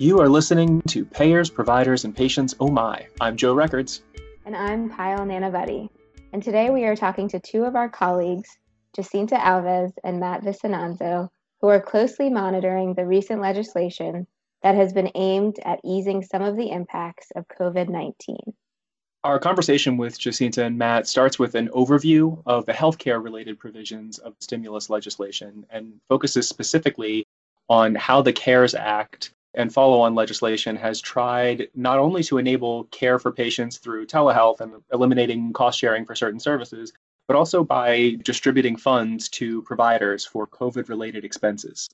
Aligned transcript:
You 0.00 0.20
are 0.20 0.28
listening 0.28 0.80
to 0.82 1.04
Payers, 1.04 1.50
Providers, 1.50 2.04
and 2.04 2.14
Patients 2.14 2.54
Oh 2.60 2.68
My. 2.68 3.08
I'm 3.20 3.36
Joe 3.36 3.52
Records. 3.52 4.02
And 4.46 4.54
I'm 4.54 4.88
Payal 4.88 5.26
Nanavati. 5.26 5.88
And 6.32 6.40
today 6.40 6.70
we 6.70 6.84
are 6.84 6.94
talking 6.94 7.28
to 7.30 7.40
two 7.40 7.64
of 7.64 7.74
our 7.74 7.88
colleagues, 7.88 8.48
Jacinta 8.94 9.34
Alves 9.34 9.90
and 10.04 10.20
Matt 10.20 10.44
Vicinanzo, 10.44 11.28
who 11.60 11.66
are 11.66 11.80
closely 11.80 12.30
monitoring 12.30 12.94
the 12.94 13.04
recent 13.04 13.40
legislation 13.40 14.28
that 14.62 14.76
has 14.76 14.92
been 14.92 15.10
aimed 15.16 15.56
at 15.64 15.80
easing 15.84 16.22
some 16.22 16.42
of 16.42 16.56
the 16.56 16.70
impacts 16.70 17.32
of 17.34 17.48
COVID 17.48 17.88
19. 17.88 18.36
Our 19.24 19.40
conversation 19.40 19.96
with 19.96 20.16
Jacinta 20.16 20.64
and 20.64 20.78
Matt 20.78 21.08
starts 21.08 21.40
with 21.40 21.56
an 21.56 21.70
overview 21.70 22.40
of 22.46 22.66
the 22.66 22.72
healthcare 22.72 23.20
related 23.20 23.58
provisions 23.58 24.18
of 24.18 24.36
stimulus 24.38 24.90
legislation 24.90 25.66
and 25.70 25.94
focuses 26.08 26.48
specifically 26.48 27.26
on 27.68 27.96
how 27.96 28.22
the 28.22 28.32
CARES 28.32 28.76
Act 28.76 29.32
and 29.58 29.74
follow 29.74 30.00
on 30.00 30.14
legislation 30.14 30.76
has 30.76 31.00
tried 31.00 31.68
not 31.74 31.98
only 31.98 32.22
to 32.22 32.38
enable 32.38 32.84
care 32.84 33.18
for 33.18 33.32
patients 33.32 33.78
through 33.78 34.06
telehealth 34.06 34.60
and 34.60 34.72
eliminating 34.92 35.52
cost 35.52 35.78
sharing 35.78 36.06
for 36.06 36.14
certain 36.14 36.38
services, 36.38 36.92
but 37.26 37.36
also 37.36 37.64
by 37.64 38.16
distributing 38.22 38.76
funds 38.76 39.28
to 39.28 39.60
providers 39.62 40.24
for 40.24 40.46
COVID 40.46 40.88
related 40.88 41.24
expenses. 41.24 41.90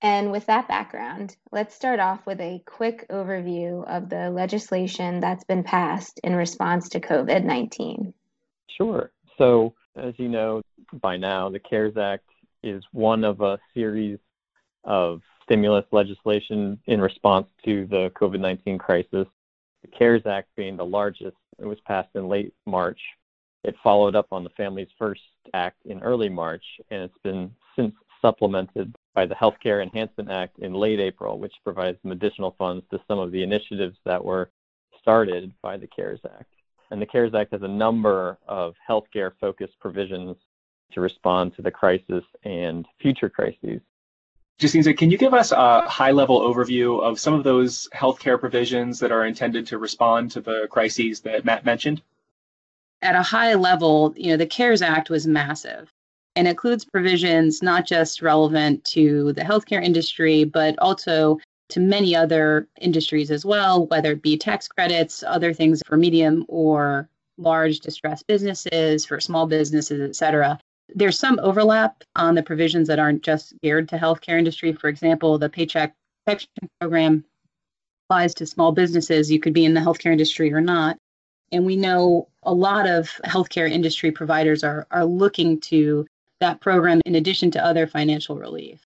And 0.00 0.32
with 0.32 0.46
that 0.46 0.66
background, 0.66 1.36
let's 1.52 1.74
start 1.74 2.00
off 2.00 2.26
with 2.26 2.40
a 2.40 2.62
quick 2.64 3.06
overview 3.10 3.86
of 3.86 4.08
the 4.08 4.30
legislation 4.30 5.20
that's 5.20 5.44
been 5.44 5.62
passed 5.62 6.18
in 6.24 6.34
response 6.34 6.88
to 6.88 7.00
COVID 7.00 7.44
19. 7.44 8.14
Sure. 8.68 9.12
So, 9.36 9.74
as 9.96 10.14
you 10.16 10.30
know 10.30 10.62
by 10.94 11.18
now, 11.18 11.50
the 11.50 11.60
CARES 11.60 11.98
Act 11.98 12.24
is 12.62 12.82
one 12.90 13.22
of 13.22 13.42
a 13.42 13.58
series 13.74 14.18
of 14.84 15.20
stimulus 15.44 15.84
legislation 15.92 16.78
in 16.86 17.00
response 17.00 17.46
to 17.64 17.86
the 17.86 18.10
COVID 18.14 18.40
19 18.40 18.78
crisis. 18.78 19.26
The 19.82 19.88
CARES 19.88 20.26
Act 20.26 20.48
being 20.56 20.76
the 20.76 20.84
largest, 20.84 21.36
it 21.58 21.66
was 21.66 21.80
passed 21.80 22.10
in 22.14 22.28
late 22.28 22.54
March. 22.66 23.00
It 23.64 23.74
followed 23.82 24.16
up 24.16 24.26
on 24.32 24.44
the 24.44 24.50
Families 24.50 24.88
First 24.98 25.22
Act 25.54 25.78
in 25.86 26.02
early 26.02 26.28
March, 26.28 26.64
and 26.90 27.02
it's 27.02 27.18
been 27.22 27.50
since 27.76 27.94
supplemented 28.20 28.94
by 29.14 29.26
the 29.26 29.34
Healthcare 29.34 29.82
Enhancement 29.82 30.30
Act 30.30 30.58
in 30.60 30.72
late 30.72 31.00
April, 31.00 31.38
which 31.38 31.54
provides 31.64 31.98
some 32.02 32.12
additional 32.12 32.54
funds 32.56 32.84
to 32.90 33.00
some 33.08 33.18
of 33.18 33.32
the 33.32 33.42
initiatives 33.42 33.96
that 34.04 34.24
were 34.24 34.50
started 35.00 35.52
by 35.62 35.76
the 35.76 35.86
CARES 35.86 36.20
Act. 36.24 36.54
And 36.90 37.00
the 37.02 37.06
CARES 37.06 37.34
Act 37.34 37.52
has 37.52 37.62
a 37.62 37.68
number 37.68 38.38
of 38.46 38.74
healthcare 38.88 39.32
focused 39.40 39.78
provisions 39.80 40.36
to 40.92 41.00
respond 41.00 41.54
to 41.56 41.62
the 41.62 41.70
crisis 41.70 42.24
and 42.44 42.86
future 43.00 43.28
crises. 43.28 43.80
Jacinta, 44.62 44.94
can 44.94 45.10
you 45.10 45.18
give 45.18 45.34
us 45.34 45.50
a 45.50 45.80
high 45.88 46.12
level 46.12 46.40
overview 46.40 47.02
of 47.02 47.18
some 47.18 47.34
of 47.34 47.42
those 47.42 47.88
healthcare 47.92 48.38
provisions 48.38 49.00
that 49.00 49.10
are 49.10 49.26
intended 49.26 49.66
to 49.66 49.76
respond 49.76 50.30
to 50.30 50.40
the 50.40 50.68
crises 50.70 51.18
that 51.22 51.44
Matt 51.44 51.64
mentioned? 51.64 52.00
At 53.02 53.16
a 53.16 53.22
high 53.22 53.54
level, 53.54 54.14
you 54.16 54.30
know, 54.30 54.36
the 54.36 54.46
CARES 54.46 54.80
Act 54.80 55.10
was 55.10 55.26
massive 55.26 55.90
and 56.36 56.46
includes 56.46 56.84
provisions 56.84 57.60
not 57.60 57.88
just 57.88 58.22
relevant 58.22 58.84
to 58.84 59.32
the 59.32 59.42
healthcare 59.42 59.82
industry, 59.82 60.44
but 60.44 60.78
also 60.78 61.40
to 61.70 61.80
many 61.80 62.14
other 62.14 62.68
industries 62.80 63.32
as 63.32 63.44
well, 63.44 63.86
whether 63.86 64.12
it 64.12 64.22
be 64.22 64.38
tax 64.38 64.68
credits, 64.68 65.24
other 65.24 65.52
things 65.52 65.82
for 65.84 65.96
medium 65.96 66.44
or 66.46 67.08
large 67.36 67.80
distressed 67.80 68.28
businesses, 68.28 69.04
for 69.04 69.18
small 69.18 69.48
businesses, 69.48 70.00
et 70.08 70.14
cetera. 70.14 70.56
There's 70.94 71.18
some 71.18 71.38
overlap 71.42 72.04
on 72.16 72.34
the 72.34 72.42
provisions 72.42 72.88
that 72.88 72.98
aren't 72.98 73.22
just 73.22 73.54
geared 73.62 73.88
to 73.90 73.96
healthcare 73.96 74.38
industry. 74.38 74.72
For 74.72 74.88
example, 74.88 75.38
the 75.38 75.48
Paycheck 75.48 75.94
Protection 76.24 76.50
Program 76.80 77.24
applies 78.06 78.34
to 78.34 78.46
small 78.46 78.72
businesses. 78.72 79.30
You 79.30 79.40
could 79.40 79.54
be 79.54 79.64
in 79.64 79.74
the 79.74 79.80
healthcare 79.80 80.12
industry 80.12 80.52
or 80.52 80.60
not. 80.60 80.98
And 81.50 81.66
we 81.66 81.76
know 81.76 82.28
a 82.42 82.52
lot 82.52 82.88
of 82.88 83.10
healthcare 83.24 83.70
industry 83.70 84.10
providers 84.10 84.64
are, 84.64 84.86
are 84.90 85.04
looking 85.04 85.60
to 85.60 86.06
that 86.40 86.60
program 86.60 87.00
in 87.04 87.14
addition 87.14 87.50
to 87.52 87.64
other 87.64 87.86
financial 87.86 88.36
relief. 88.36 88.84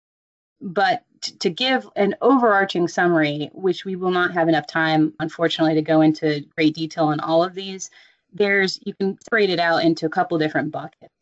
But 0.60 1.02
to 1.40 1.50
give 1.50 1.88
an 1.96 2.14
overarching 2.20 2.88
summary, 2.88 3.50
which 3.52 3.84
we 3.84 3.96
will 3.96 4.10
not 4.10 4.32
have 4.32 4.48
enough 4.48 4.66
time, 4.66 5.14
unfortunately, 5.20 5.74
to 5.74 5.82
go 5.82 6.00
into 6.00 6.44
great 6.56 6.74
detail 6.74 7.06
on 7.06 7.20
all 7.20 7.42
of 7.42 7.54
these, 7.54 7.90
there's 8.32 8.78
you 8.84 8.94
can 8.94 9.18
separate 9.22 9.50
it 9.50 9.58
out 9.58 9.84
into 9.84 10.06
a 10.06 10.10
couple 10.10 10.38
different 10.38 10.70
buckets. 10.70 11.15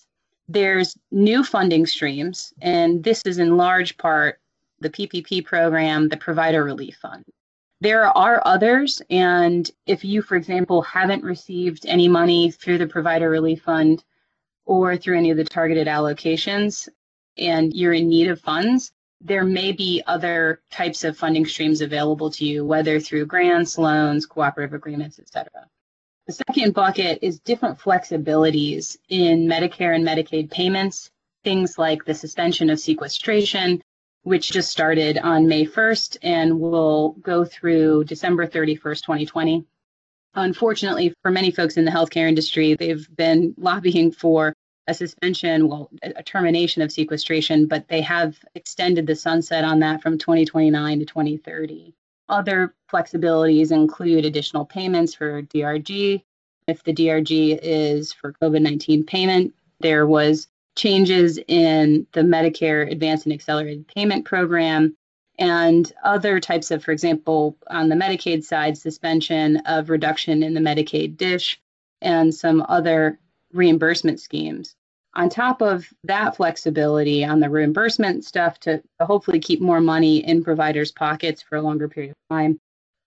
There's 0.49 0.97
new 1.11 1.43
funding 1.43 1.87
streams, 1.87 2.53
and 2.61 3.03
this 3.03 3.23
is 3.25 3.39
in 3.39 3.57
large 3.57 3.97
part 3.97 4.41
the 4.81 4.91
PPP 4.91 5.45
program, 5.45 6.09
the 6.09 6.17
Provider 6.17 6.63
Relief 6.63 6.97
Fund. 7.01 7.25
There 7.81 8.07
are 8.07 8.43
others, 8.45 9.01
and 9.11 9.71
if 9.87 10.05
you, 10.05 10.23
for 10.23 10.37
example, 10.37 10.83
haven't 10.83 11.25
received 11.25 11.87
any 11.87 12.09
money 12.09 12.51
through 12.51 12.79
the 12.79 12.87
Provider 12.87 13.31
Relief 13.31 13.63
Fund, 13.63 14.05
or 14.67 14.97
through 14.97 15.19
any 15.19 15.31
of 15.31 15.37
the 15.37 15.45
targeted 15.45 15.87
allocations 15.87 16.89
and 17.37 17.75
you're 17.75 17.93
in 17.93 18.09
need 18.09 18.29
of 18.29 18.41
funds, 18.41 18.93
there 19.21 19.45
may 19.45 19.73
be 19.73 20.03
other 20.07 20.61
types 20.71 21.05
of 21.05 21.17
funding 21.17 21.47
streams 21.47 21.81
available 21.81 22.31
to 22.31 22.45
you, 22.45 22.65
whether 22.65 23.01
through 23.01 23.27
grants, 23.27 23.79
loans, 23.79 24.27
cooperative 24.27 24.75
agreements, 24.75 25.19
etc. 25.19 25.51
The 26.27 26.33
second 26.33 26.73
bucket 26.73 27.19
is 27.21 27.39
different 27.41 27.79
flexibilities 27.79 28.97
in 29.11 29.47
Medicare 29.47 29.95
and 29.95 30.07
Medicaid 30.07 30.51
payments, 30.51 31.11
things 31.43 31.77
like 31.77 32.07
the 32.07 32.15
suspension 32.15 32.71
of 32.71 32.81
sequestration, 32.81 33.83
which 34.23 34.51
just 34.51 34.71
started 34.71 35.19
on 35.19 35.49
May 35.49 35.67
1st 35.67 36.17
and 36.23 36.61
will 36.61 37.11
go 37.21 37.45
through 37.45 38.05
December 38.05 38.47
31st, 38.47 39.03
2020. 39.03 39.67
Unfortunately, 40.35 41.13
for 41.21 41.31
many 41.31 41.51
folks 41.51 41.77
in 41.77 41.85
the 41.85 41.91
healthcare 41.91 42.27
industry, 42.27 42.75
they've 42.75 43.07
been 43.15 43.55
lobbying 43.59 44.11
for 44.11 44.55
a 44.87 44.95
suspension, 44.95 45.69
well, 45.69 45.91
a 46.03 46.23
termination 46.23 46.81
of 46.81 46.91
sequestration, 46.91 47.67
but 47.67 47.87
they 47.89 48.01
have 48.01 48.39
extended 48.55 49.07
the 49.07 49.15
sunset 49.15 49.63
on 49.63 49.81
that 49.81 50.01
from 50.01 50.17
2029 50.17 51.01
to 51.01 51.05
2030. 51.05 51.95
Other 52.29 52.75
flexibilities 52.91 53.71
include 53.71 54.25
additional 54.25 54.65
payments 54.65 55.15
for 55.15 55.43
DRG. 55.43 56.23
If 56.67 56.83
the 56.83 56.95
DRG 56.95 57.59
is 57.63 58.13
for 58.13 58.33
COVID 58.33 58.63
19 58.63 59.05
payment, 59.05 59.55
there 59.81 60.07
was 60.07 60.49
changes 60.77 61.39
in 61.47 62.07
the 62.13 62.23
Medicare 62.23 62.91
Advanced 62.91 63.27
and 63.27 63.33
Accelerated 63.33 63.87
Payment 63.89 64.25
Program 64.25 64.97
and 65.39 65.93
other 66.03 66.41
types 66.41 66.71
of, 66.71 66.83
for 66.83 66.93
example, 66.93 67.57
on 67.69 67.89
the 67.89 67.97
Medicaid 67.97 68.45
side, 68.45 68.79
suspension 68.79 69.59
of 69.67 69.91
reduction 69.91 70.43
in 70.43 70.55
the 70.55 70.61
Medicaid 70.61 71.17
DSH 71.17 71.57
and 72.01 72.35
some 72.35 72.65
other 72.69 73.19
reimbursement 73.53 74.21
schemes. 74.21 74.77
On 75.17 75.29
top 75.29 75.63
of 75.63 75.89
that 76.03 76.37
flexibility 76.37 77.25
on 77.25 77.39
the 77.39 77.49
reimbursement 77.49 78.25
stuff 78.25 78.59
to, 78.61 78.83
hopefully 79.01 79.39
keep 79.39 79.61
more 79.61 79.81
money 79.81 80.25
in 80.27 80.43
providers' 80.43 80.91
pockets 80.91 81.43
for 81.43 81.57
a 81.57 81.63
longer 81.63 81.89
period 81.89 82.11
of 82.11 82.37
time, 82.37 82.59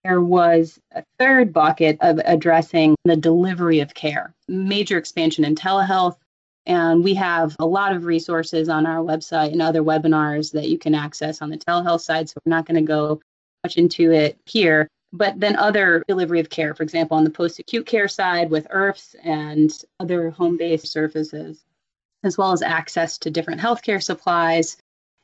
there 0.03 0.21
was 0.21 0.79
a 0.93 1.03
third 1.19 1.51
bucket 1.51 1.97
of 1.99 2.21
addressing 2.23 2.95
the 3.03 3.17
delivery 3.17 3.81
of 3.81 3.93
care, 3.93 4.33
major 4.47 4.97
expansion 4.97 5.43
in 5.43 5.53
telehealth, 5.53 6.15
and 6.65 7.03
we 7.03 7.13
have 7.13 7.55
a 7.59 7.65
lot 7.65 7.93
of 7.93 8.05
resources 8.05 8.69
on 8.69 8.85
our 8.85 9.03
website 9.03 9.51
and 9.51 9.61
other 9.61 9.81
webinars 9.81 10.51
that 10.51 10.69
you 10.69 10.77
can 10.77 10.95
access 10.95 11.41
on 11.41 11.49
the 11.49 11.57
telehealth 11.57 12.01
side. 12.01 12.29
So 12.29 12.39
we're 12.45 12.51
not 12.51 12.65
going 12.65 12.75
to 12.75 12.87
go 12.87 13.21
much 13.63 13.77
into 13.77 14.11
it 14.11 14.37
here. 14.45 14.87
But 15.13 15.39
then 15.39 15.55
other 15.55 16.03
delivery 16.07 16.41
of 16.41 16.49
care, 16.49 16.73
for 16.73 16.83
example, 16.83 17.17
on 17.17 17.23
the 17.23 17.29
post 17.29 17.59
acute 17.59 17.85
care 17.85 18.09
side 18.09 18.49
with 18.49 18.67
IRFs 18.67 19.15
and 19.23 19.71
other 19.99 20.29
home 20.29 20.57
based 20.57 20.87
services, 20.87 21.63
as 22.27 22.37
well 22.37 22.51
as 22.51 22.61
access 22.61 23.17
to 23.19 23.31
different 23.31 23.61
healthcare 23.61 24.03
supplies 24.03 24.77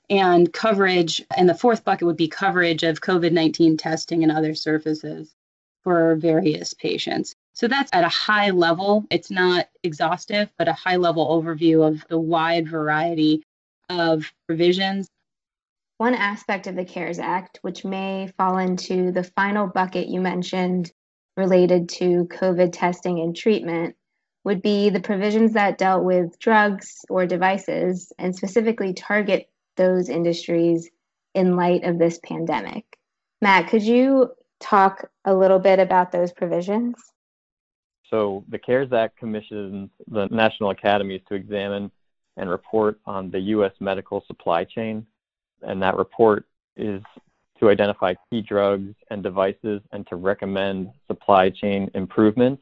and 0.10 0.52
coverage. 0.52 1.24
And 1.38 1.48
the 1.48 1.54
fourth 1.54 1.84
bucket 1.84 2.08
would 2.08 2.18
be 2.18 2.28
coverage 2.28 2.82
of 2.82 3.02
COVID 3.02 3.32
19 3.32 3.78
testing 3.78 4.24
and 4.24 4.32
other 4.32 4.56
services 4.56 5.36
for 5.84 6.16
various 6.16 6.74
patients. 6.74 7.36
So 7.54 7.68
that's 7.68 7.92
at 7.94 8.04
a 8.04 8.10
high 8.10 8.50
level. 8.50 9.06
It's 9.12 9.30
not 9.30 9.68
exhaustive, 9.84 10.52
but 10.58 10.68
a 10.68 10.74
high 10.74 10.96
level 10.96 11.28
overview 11.28 11.88
of 11.88 12.06
the 12.08 12.18
wide 12.18 12.68
variety 12.68 13.44
of 13.90 14.32
provisions. 14.48 15.08
One 15.98 16.16
aspect 16.16 16.68
of 16.68 16.76
the 16.76 16.86
CARES 16.86 17.20
Act, 17.20 17.60
which 17.62 17.86
may 17.86 18.32
fall 18.38 18.58
into 18.58 19.12
the 19.12 19.24
final 19.24 19.68
bucket 19.68 20.08
you 20.08 20.22
mentioned 20.22 20.92
related 21.38 21.90
to 21.90 22.26
COVID 22.26 22.72
testing 22.74 23.20
and 23.20 23.36
treatment, 23.36 23.96
would 24.44 24.62
be 24.62 24.90
the 24.90 25.00
provisions 25.00 25.54
that 25.54 25.78
dealt 25.78 26.04
with 26.04 26.38
drugs 26.40 27.06
or 27.10 27.26
devices 27.26 28.12
and 28.18 28.36
specifically 28.36 28.94
target 28.94 29.50
those 29.78 30.10
industries 30.10 30.90
in 31.34 31.56
light 31.56 31.84
of 31.84 31.98
this 31.98 32.20
pandemic. 32.24 32.98
Matt, 33.42 33.70
could 33.70 33.84
you 33.84 34.32
talk 34.60 35.10
a 35.26 35.34
little 35.34 35.60
bit 35.60 35.80
about 35.80 36.12
those 36.12 36.32
provisions? 36.32 36.96
So 38.10 38.44
the 38.50 38.60
CARES 38.60 38.94
Act 38.94 39.18
commissions 39.18 39.90
the 40.08 40.28
national 40.28 40.70
academies 40.70 41.22
to 41.30 41.36
examine 41.36 41.92
and 42.38 42.50
report 42.50 43.00
on 43.06 43.32
the 43.32 43.40
U.S. 43.40 43.72
medical 43.80 44.24
supply 44.28 44.64
chain. 44.64 45.06
And 45.62 45.82
that 45.82 45.98
report 45.98 46.46
is 46.76 47.02
to 47.60 47.70
identify 47.70 48.14
key 48.30 48.42
drugs 48.42 48.94
and 49.10 49.24
devices 49.24 49.82
and 49.92 50.06
to 50.08 50.16
recommend 50.16 50.92
supply 51.08 51.50
chain 51.50 51.90
improvements. 51.94 52.62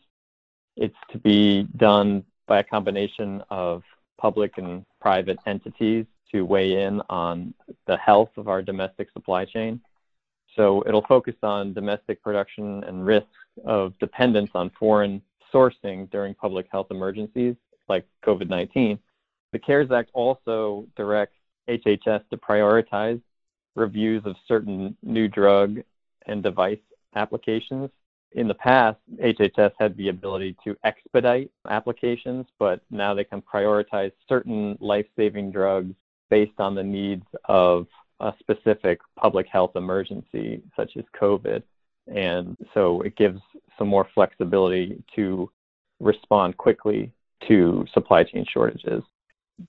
It's 0.75 0.95
to 1.12 1.18
be 1.18 1.63
done 1.77 2.23
by 2.47 2.59
a 2.59 2.63
combination 2.63 3.44
of 3.50 3.83
public 4.18 4.57
and 4.57 4.85
private 5.00 5.38
entities 5.45 6.06
to 6.31 6.45
weigh 6.45 6.83
in 6.83 7.01
on 7.09 7.53
the 7.88 7.97
health 7.97 8.29
of 8.38 8.47
our 8.47 8.62
domestic 8.62 9.09
supply 9.12 9.45
chain. 9.45 9.81
So 10.56 10.83
it'll 10.85 11.06
focus 11.07 11.35
on 11.44 11.73
domestic 11.73 12.21
production 12.21 12.83
and 12.83 13.06
risks 13.06 13.29
of 13.65 13.97
dependence 14.00 14.51
on 14.53 14.69
foreign 14.77 15.21
sourcing 15.53 16.09
during 16.12 16.33
public 16.33 16.68
health 16.71 16.88
emergencies 16.91 17.56
like 17.88 18.06
COVID 18.25 18.50
19. 18.50 19.00
The 19.51 19.59
CARES 19.59 19.91
Act 19.91 20.12
also 20.13 20.85
directs 20.95 21.35
HHS 21.69 22.24
to 22.29 22.38
prioritize 22.38 23.21
reviews 23.75 24.25
of 24.25 24.35
certain 24.47 24.95
new 25.03 25.27
drug 25.27 25.81
and 26.25 26.44
device 26.44 26.79
applications. 27.15 27.89
In 28.33 28.48
the 28.48 28.54
past, 28.54 28.98
HHS 29.22 29.74
had 29.78 29.98
the 29.98 30.07
ability 30.07 30.56
to 30.63 30.78
expedite 30.86 31.51
applications, 31.68 32.45
but 32.60 32.81
now 32.89 33.13
they 33.13 33.25
can 33.25 33.42
prioritize 33.42 34.13
certain 34.30 34.78
life 34.80 35.06
saving 35.18 35.51
drugs 35.51 35.94
based 36.30 36.60
on 36.60 36.74
the 36.74 36.83
needs 36.83 37.25
of 37.45 37.88
a 38.22 38.33
specific 38.39 39.01
public 39.18 39.48
health 39.48 39.75
emergency, 39.75 40.62
such 40.78 40.95
as 40.95 41.04
COVID. 41.19 41.62
And 42.07 42.56
so 42.74 43.01
it 43.01 43.18
gives 43.18 43.42
some 43.78 43.89
more 43.89 44.07
flexibility 44.13 45.04
to 45.16 45.51
respond 46.00 46.56
quickly 46.56 47.12
to 47.48 47.86
supply 47.94 48.24
chain 48.24 48.45
shortages. 48.50 49.04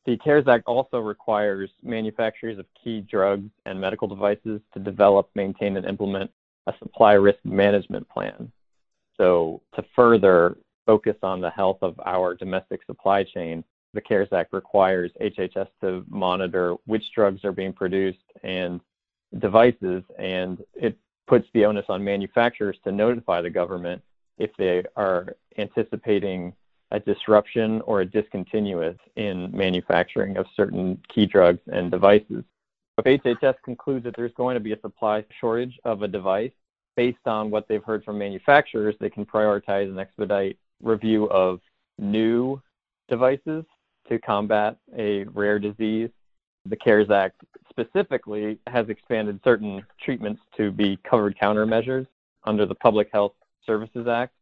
The 0.06 0.16
CARES 0.18 0.46
Act 0.46 0.64
also 0.66 0.98
requires 0.98 1.70
manufacturers 1.82 2.58
of 2.58 2.66
key 2.82 3.00
drugs 3.00 3.50
and 3.66 3.80
medical 3.80 4.06
devices 4.06 4.60
to 4.72 4.80
develop, 4.80 5.28
maintain, 5.34 5.76
and 5.76 5.84
implement 5.84 6.30
a 6.66 6.74
supply 6.78 7.14
risk 7.14 7.38
management 7.44 8.08
plan. 8.08 8.50
So, 9.16 9.62
to 9.74 9.84
further 9.94 10.56
focus 10.86 11.16
on 11.22 11.40
the 11.40 11.50
health 11.50 11.78
of 11.82 12.00
our 12.04 12.34
domestic 12.34 12.80
supply 12.86 13.24
chain, 13.24 13.62
the 13.94 14.00
CARES 14.00 14.32
Act 14.32 14.52
requires 14.52 15.10
HHS 15.20 15.68
to 15.82 16.04
monitor 16.08 16.74
which 16.86 17.04
drugs 17.14 17.44
are 17.44 17.52
being 17.52 17.72
produced 17.72 18.18
and 18.42 18.80
devices, 19.38 20.02
and 20.18 20.64
it 20.74 20.96
puts 21.26 21.46
the 21.54 21.64
onus 21.64 21.86
on 21.88 22.02
manufacturers 22.02 22.76
to 22.84 22.92
notify 22.92 23.40
the 23.40 23.50
government 23.50 24.02
if 24.38 24.50
they 24.56 24.82
are 24.96 25.36
anticipating 25.58 26.52
a 26.90 27.00
disruption 27.00 27.80
or 27.82 28.00
a 28.00 28.06
discontinuous 28.06 28.96
in 29.16 29.50
manufacturing 29.56 30.36
of 30.36 30.46
certain 30.54 31.00
key 31.08 31.26
drugs 31.26 31.60
and 31.72 31.90
devices. 31.90 32.44
If 32.98 33.22
HHS 33.22 33.54
concludes 33.64 34.04
that 34.04 34.14
there's 34.16 34.34
going 34.34 34.54
to 34.54 34.60
be 34.60 34.72
a 34.72 34.80
supply 34.80 35.24
shortage 35.40 35.78
of 35.84 36.02
a 36.02 36.08
device, 36.08 36.52
based 36.96 37.26
on 37.26 37.50
what 37.50 37.66
they've 37.68 37.82
heard 37.82 38.04
from 38.04 38.18
manufacturers, 38.18 38.94
they 39.00 39.08
can 39.08 39.24
prioritize 39.24 39.88
and 39.88 39.98
expedite 39.98 40.58
review 40.82 41.24
of 41.30 41.60
new 41.98 42.60
devices 43.08 43.64
to 44.08 44.18
combat 44.18 44.76
a 44.96 45.24
rare 45.24 45.58
disease. 45.58 46.10
The 46.66 46.76
CARES 46.76 47.10
Act 47.10 47.42
specifically 47.70 48.58
has 48.66 48.88
expanded 48.88 49.40
certain 49.42 49.84
treatments 50.00 50.42
to 50.56 50.70
be 50.70 50.98
covered 51.08 51.36
countermeasures 51.38 52.06
under 52.44 52.66
the 52.66 52.74
Public 52.74 53.08
Health 53.12 53.32
Services 53.64 54.06
Act. 54.06 54.34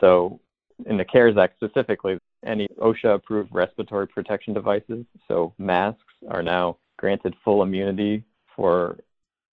So 0.00 0.40
in 0.86 0.96
the 0.96 1.04
CARES 1.04 1.36
Act 1.36 1.56
specifically, 1.56 2.18
any 2.44 2.68
OSHA 2.80 3.14
approved 3.14 3.54
respiratory 3.54 4.06
protection 4.06 4.54
devices, 4.54 5.04
so 5.26 5.52
masks, 5.58 6.02
are 6.28 6.42
now 6.42 6.76
granted 6.96 7.34
full 7.44 7.62
immunity 7.62 8.24
for 8.54 8.98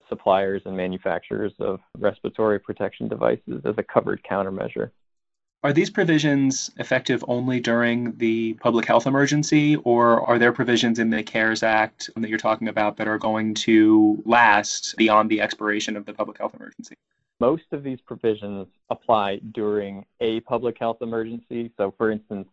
suppliers 0.10 0.62
and 0.66 0.78
manufacturers 0.78 1.54
of 1.60 1.80
respiratory 1.98 2.60
protection 2.60 3.08
devices 3.08 3.62
as 3.66 3.76
a 3.78 3.84
covered 3.84 4.22
countermeasure. 4.24 4.92
Are 5.64 5.74
these 5.74 5.90
provisions 5.90 6.70
effective 6.78 7.26
only 7.28 7.60
during 7.60 8.16
the 8.18 8.54
public 8.54 8.86
health 8.86 9.08
emergency, 9.08 9.78
or 9.78 10.22
are 10.22 10.38
there 10.38 10.52
provisions 10.52 11.00
in 11.00 11.10
the 11.10 11.24
CARES 11.24 11.64
Act 11.64 12.12
that 12.16 12.30
you're 12.30 12.38
talking 12.38 12.68
about 12.68 12.98
that 12.98 13.08
are 13.08 13.18
going 13.18 13.56
to 13.56 14.22
last 14.26 14.94
beyond 14.96 15.32
the 15.32 15.42
expiration 15.42 15.98
of 15.98 16.06
the 16.06 16.14
public 16.14 16.38
health 16.38 16.54
emergency? 16.54 16.96
Most 17.40 17.64
of 17.72 17.82
these 17.82 18.00
provisions 18.00 18.68
apply 18.92 19.38
during 19.54 20.06
a 20.22 20.40
public 20.42 20.78
health 20.78 20.98
emergency. 21.02 21.72
So, 21.78 21.96
for 21.98 22.12
instance, 22.12 22.48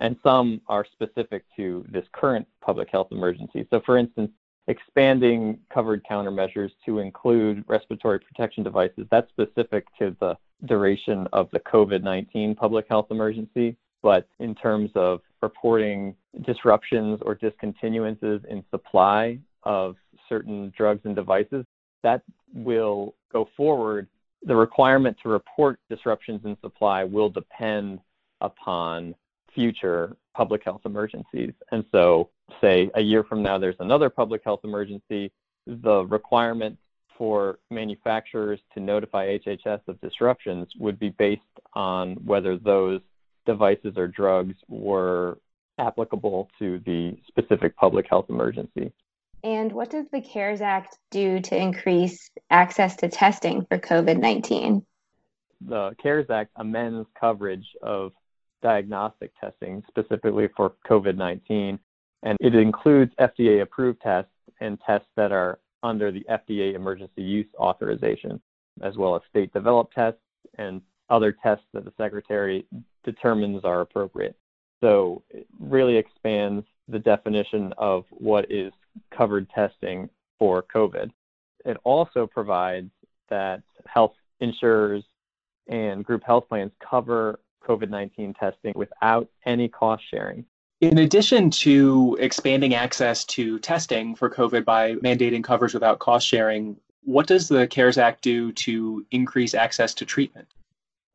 and 0.00 0.16
some 0.22 0.60
are 0.68 0.86
specific 0.92 1.44
to 1.56 1.84
this 1.90 2.04
current 2.12 2.46
public 2.60 2.88
health 2.90 3.08
emergency. 3.10 3.66
So, 3.70 3.80
for 3.84 3.98
instance, 3.98 4.30
expanding 4.68 5.58
covered 5.72 6.04
countermeasures 6.04 6.70
to 6.86 6.98
include 6.98 7.64
respiratory 7.66 8.20
protection 8.20 8.62
devices, 8.62 9.06
that's 9.10 9.28
specific 9.30 9.86
to 9.98 10.14
the 10.20 10.36
duration 10.66 11.26
of 11.32 11.48
the 11.52 11.60
COVID 11.60 12.02
19 12.02 12.54
public 12.54 12.86
health 12.88 13.06
emergency. 13.10 13.76
But 14.02 14.28
in 14.38 14.54
terms 14.54 14.90
of 14.94 15.20
reporting 15.42 16.14
disruptions 16.42 17.18
or 17.22 17.34
discontinuances 17.34 18.40
in 18.48 18.62
supply 18.70 19.38
of 19.64 19.96
certain 20.28 20.72
drugs 20.76 21.00
and 21.04 21.16
devices, 21.16 21.64
that 22.02 22.22
will 22.54 23.14
go 23.32 23.48
forward. 23.56 24.06
The 24.44 24.54
requirement 24.54 25.16
to 25.22 25.28
report 25.28 25.80
disruptions 25.90 26.42
in 26.44 26.56
supply 26.60 27.02
will 27.02 27.28
depend 27.28 27.98
upon 28.40 29.16
future 29.58 30.16
public 30.36 30.62
health 30.62 30.82
emergencies. 30.84 31.52
And 31.72 31.84
so, 31.90 32.30
say 32.60 32.90
a 32.94 33.00
year 33.00 33.24
from 33.24 33.42
now, 33.42 33.58
there's 33.58 33.80
another 33.80 34.08
public 34.08 34.42
health 34.44 34.60
emergency, 34.62 35.32
the 35.66 36.06
requirement 36.06 36.78
for 37.16 37.58
manufacturers 37.72 38.60
to 38.74 38.80
notify 38.80 39.36
HHS 39.38 39.80
of 39.88 40.00
disruptions 40.00 40.68
would 40.78 41.00
be 41.00 41.08
based 41.08 41.42
on 41.72 42.12
whether 42.24 42.56
those 42.56 43.00
devices 43.46 43.94
or 43.96 44.06
drugs 44.06 44.54
were 44.68 45.38
applicable 45.80 46.48
to 46.60 46.80
the 46.86 47.18
specific 47.26 47.76
public 47.76 48.06
health 48.08 48.26
emergency. 48.28 48.92
And 49.42 49.72
what 49.72 49.90
does 49.90 50.06
the 50.12 50.20
CARES 50.20 50.60
Act 50.60 50.98
do 51.10 51.40
to 51.40 51.56
increase 51.56 52.30
access 52.50 52.94
to 52.96 53.08
testing 53.08 53.66
for 53.66 53.78
COVID 53.78 54.18
19? 54.18 54.84
The 55.60 55.96
CARES 56.00 56.30
Act 56.30 56.52
amends 56.54 57.08
coverage 57.18 57.66
of 57.82 58.12
diagnostic 58.62 59.32
testing 59.40 59.82
specifically 59.88 60.48
for 60.56 60.74
COVID 60.88 61.16
19, 61.16 61.78
and 62.22 62.36
it 62.40 62.54
includes 62.54 63.12
FDA 63.20 63.62
approved 63.62 64.00
tests 64.02 64.30
and 64.60 64.78
tests 64.86 65.08
that 65.16 65.32
are 65.32 65.58
under 65.82 66.10
the 66.10 66.24
FDA 66.30 66.74
emergency 66.74 67.22
use 67.22 67.46
authorization, 67.58 68.40
as 68.82 68.96
well 68.96 69.14
as 69.14 69.22
state 69.30 69.52
developed 69.52 69.94
tests 69.94 70.20
and 70.58 70.80
other 71.10 71.32
tests 71.42 71.64
that 71.72 71.84
the 71.84 71.92
Secretary 71.96 72.66
determines 73.04 73.64
are 73.64 73.80
appropriate. 73.80 74.36
So 74.82 75.22
it 75.30 75.46
really 75.58 75.96
expands 75.96 76.66
the 76.88 76.98
definition 76.98 77.72
of 77.78 78.04
what 78.10 78.50
is 78.50 78.72
covered 79.16 79.48
testing 79.50 80.08
for 80.38 80.62
COVID. 80.62 81.10
It 81.64 81.76
also 81.84 82.26
provides 82.26 82.90
that 83.28 83.62
health 83.86 84.14
insurers 84.40 85.04
and 85.68 86.04
group 86.04 86.22
health 86.24 86.48
plans 86.48 86.72
cover 86.88 87.40
COVID 87.68 87.90
19 87.90 88.34
testing 88.34 88.72
without 88.74 89.28
any 89.44 89.68
cost 89.68 90.02
sharing. 90.10 90.44
In 90.80 90.98
addition 90.98 91.50
to 91.50 92.16
expanding 92.20 92.74
access 92.74 93.24
to 93.26 93.58
testing 93.58 94.14
for 94.14 94.30
COVID 94.30 94.64
by 94.64 94.94
mandating 94.96 95.42
coverage 95.42 95.74
without 95.74 95.98
cost 95.98 96.26
sharing, 96.26 96.76
what 97.02 97.26
does 97.26 97.48
the 97.48 97.66
CARES 97.66 97.98
Act 97.98 98.22
do 98.22 98.52
to 98.52 99.04
increase 99.10 99.54
access 99.54 99.92
to 99.94 100.04
treatment? 100.04 100.46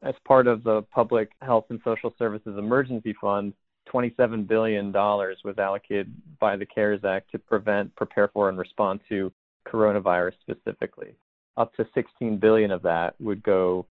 As 0.01 0.15
part 0.25 0.48
of 0.48 0.63
the 0.63 0.81
Public 0.81 1.31
Health 1.41 1.67
and 1.69 1.79
Social 1.83 2.13
Services 2.19 2.57
Emergency 2.57 3.13
Fund, 3.13 3.53
$27 3.88 4.48
billion 4.48 4.91
was 4.91 5.55
allocated 5.57 6.13
by 6.39 6.57
the 6.57 6.65
CARES 6.65 7.05
Act 7.05 7.31
to 7.31 7.39
prevent, 7.39 7.95
prepare 7.95 8.27
for, 8.27 8.50
and 8.50 8.57
respond 8.57 9.00
to 9.07 9.31
coronavirus 9.65 10.33
specifically. 10.41 11.15
Up 11.55 11.74
to 11.75 11.88
16 11.93 12.38
billion 12.38 12.72
of 12.72 12.81
that 12.81 13.15
would 13.19 13.43
go 13.43 13.86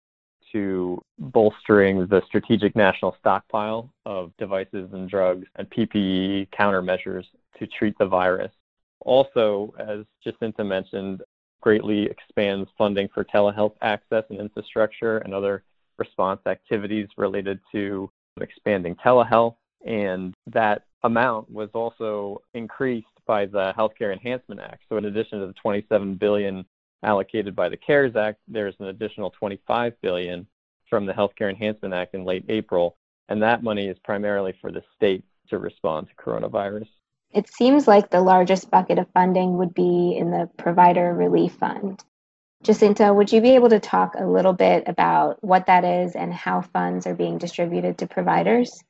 to 0.52 1.00
bolstering 1.18 2.06
the 2.06 2.22
strategic 2.26 2.74
national 2.76 3.16
stockpile 3.18 3.90
of 4.06 4.32
devices 4.38 4.88
and 4.92 5.08
drugs 5.08 5.46
and 5.56 5.68
PPE 5.70 6.48
countermeasures 6.50 7.24
to 7.58 7.66
treat 7.66 7.96
the 7.98 8.06
virus. 8.06 8.52
Also, 9.00 9.74
as 9.78 10.04
Jacinta 10.22 10.64
mentioned, 10.64 11.22
greatly 11.60 12.04
expands 12.06 12.68
funding 12.76 13.08
for 13.12 13.24
telehealth 13.24 13.74
access 13.82 14.24
and 14.30 14.38
infrastructure 14.38 15.18
and 15.18 15.34
other 15.34 15.62
response 15.98 16.40
activities 16.46 17.08
related 17.16 17.60
to 17.72 18.10
expanding 18.40 18.94
telehealth 18.96 19.56
and 19.86 20.34
that 20.46 20.84
amount 21.04 21.50
was 21.50 21.70
also 21.74 22.42
increased 22.54 23.06
by 23.26 23.46
the 23.46 23.72
Healthcare 23.76 24.12
Enhancement 24.12 24.60
Act. 24.60 24.82
So 24.88 24.96
in 24.96 25.06
addition 25.06 25.40
to 25.40 25.46
the 25.46 25.54
27 25.54 26.16
billion 26.16 26.64
allocated 27.02 27.56
by 27.56 27.68
the 27.68 27.76
CARES 27.76 28.16
Act, 28.16 28.40
there's 28.48 28.74
an 28.78 28.86
additional 28.86 29.30
25 29.30 30.00
billion 30.00 30.46
from 30.88 31.06
the 31.06 31.12
Healthcare 31.12 31.50
Enhancement 31.50 31.94
Act 31.94 32.14
in 32.14 32.24
late 32.24 32.44
April, 32.48 32.96
and 33.28 33.42
that 33.42 33.62
money 33.62 33.86
is 33.86 33.98
primarily 34.00 34.54
for 34.60 34.72
the 34.72 34.82
state 34.96 35.24
to 35.48 35.58
respond 35.58 36.08
to 36.08 36.22
coronavirus. 36.22 36.88
It 37.32 37.48
seems 37.48 37.86
like 37.86 38.10
the 38.10 38.20
largest 38.20 38.70
bucket 38.70 38.98
of 38.98 39.06
funding 39.14 39.56
would 39.58 39.72
be 39.72 40.16
in 40.18 40.30
the 40.30 40.50
Provider 40.56 41.14
Relief 41.14 41.52
Fund. 41.52 42.02
Jacinta, 42.62 43.14
would 43.14 43.32
you 43.32 43.40
be 43.40 43.54
able 43.54 43.70
to 43.70 43.80
talk 43.80 44.14
a 44.18 44.26
little 44.26 44.52
bit 44.52 44.84
about 44.86 45.42
what 45.42 45.66
that 45.66 45.84
is 45.84 46.14
and 46.14 46.34
how 46.34 46.60
funds 46.60 47.06
are 47.06 47.14
being 47.14 47.38
distributed 47.38 47.98
to 47.98 48.06
providers? 48.06 48.82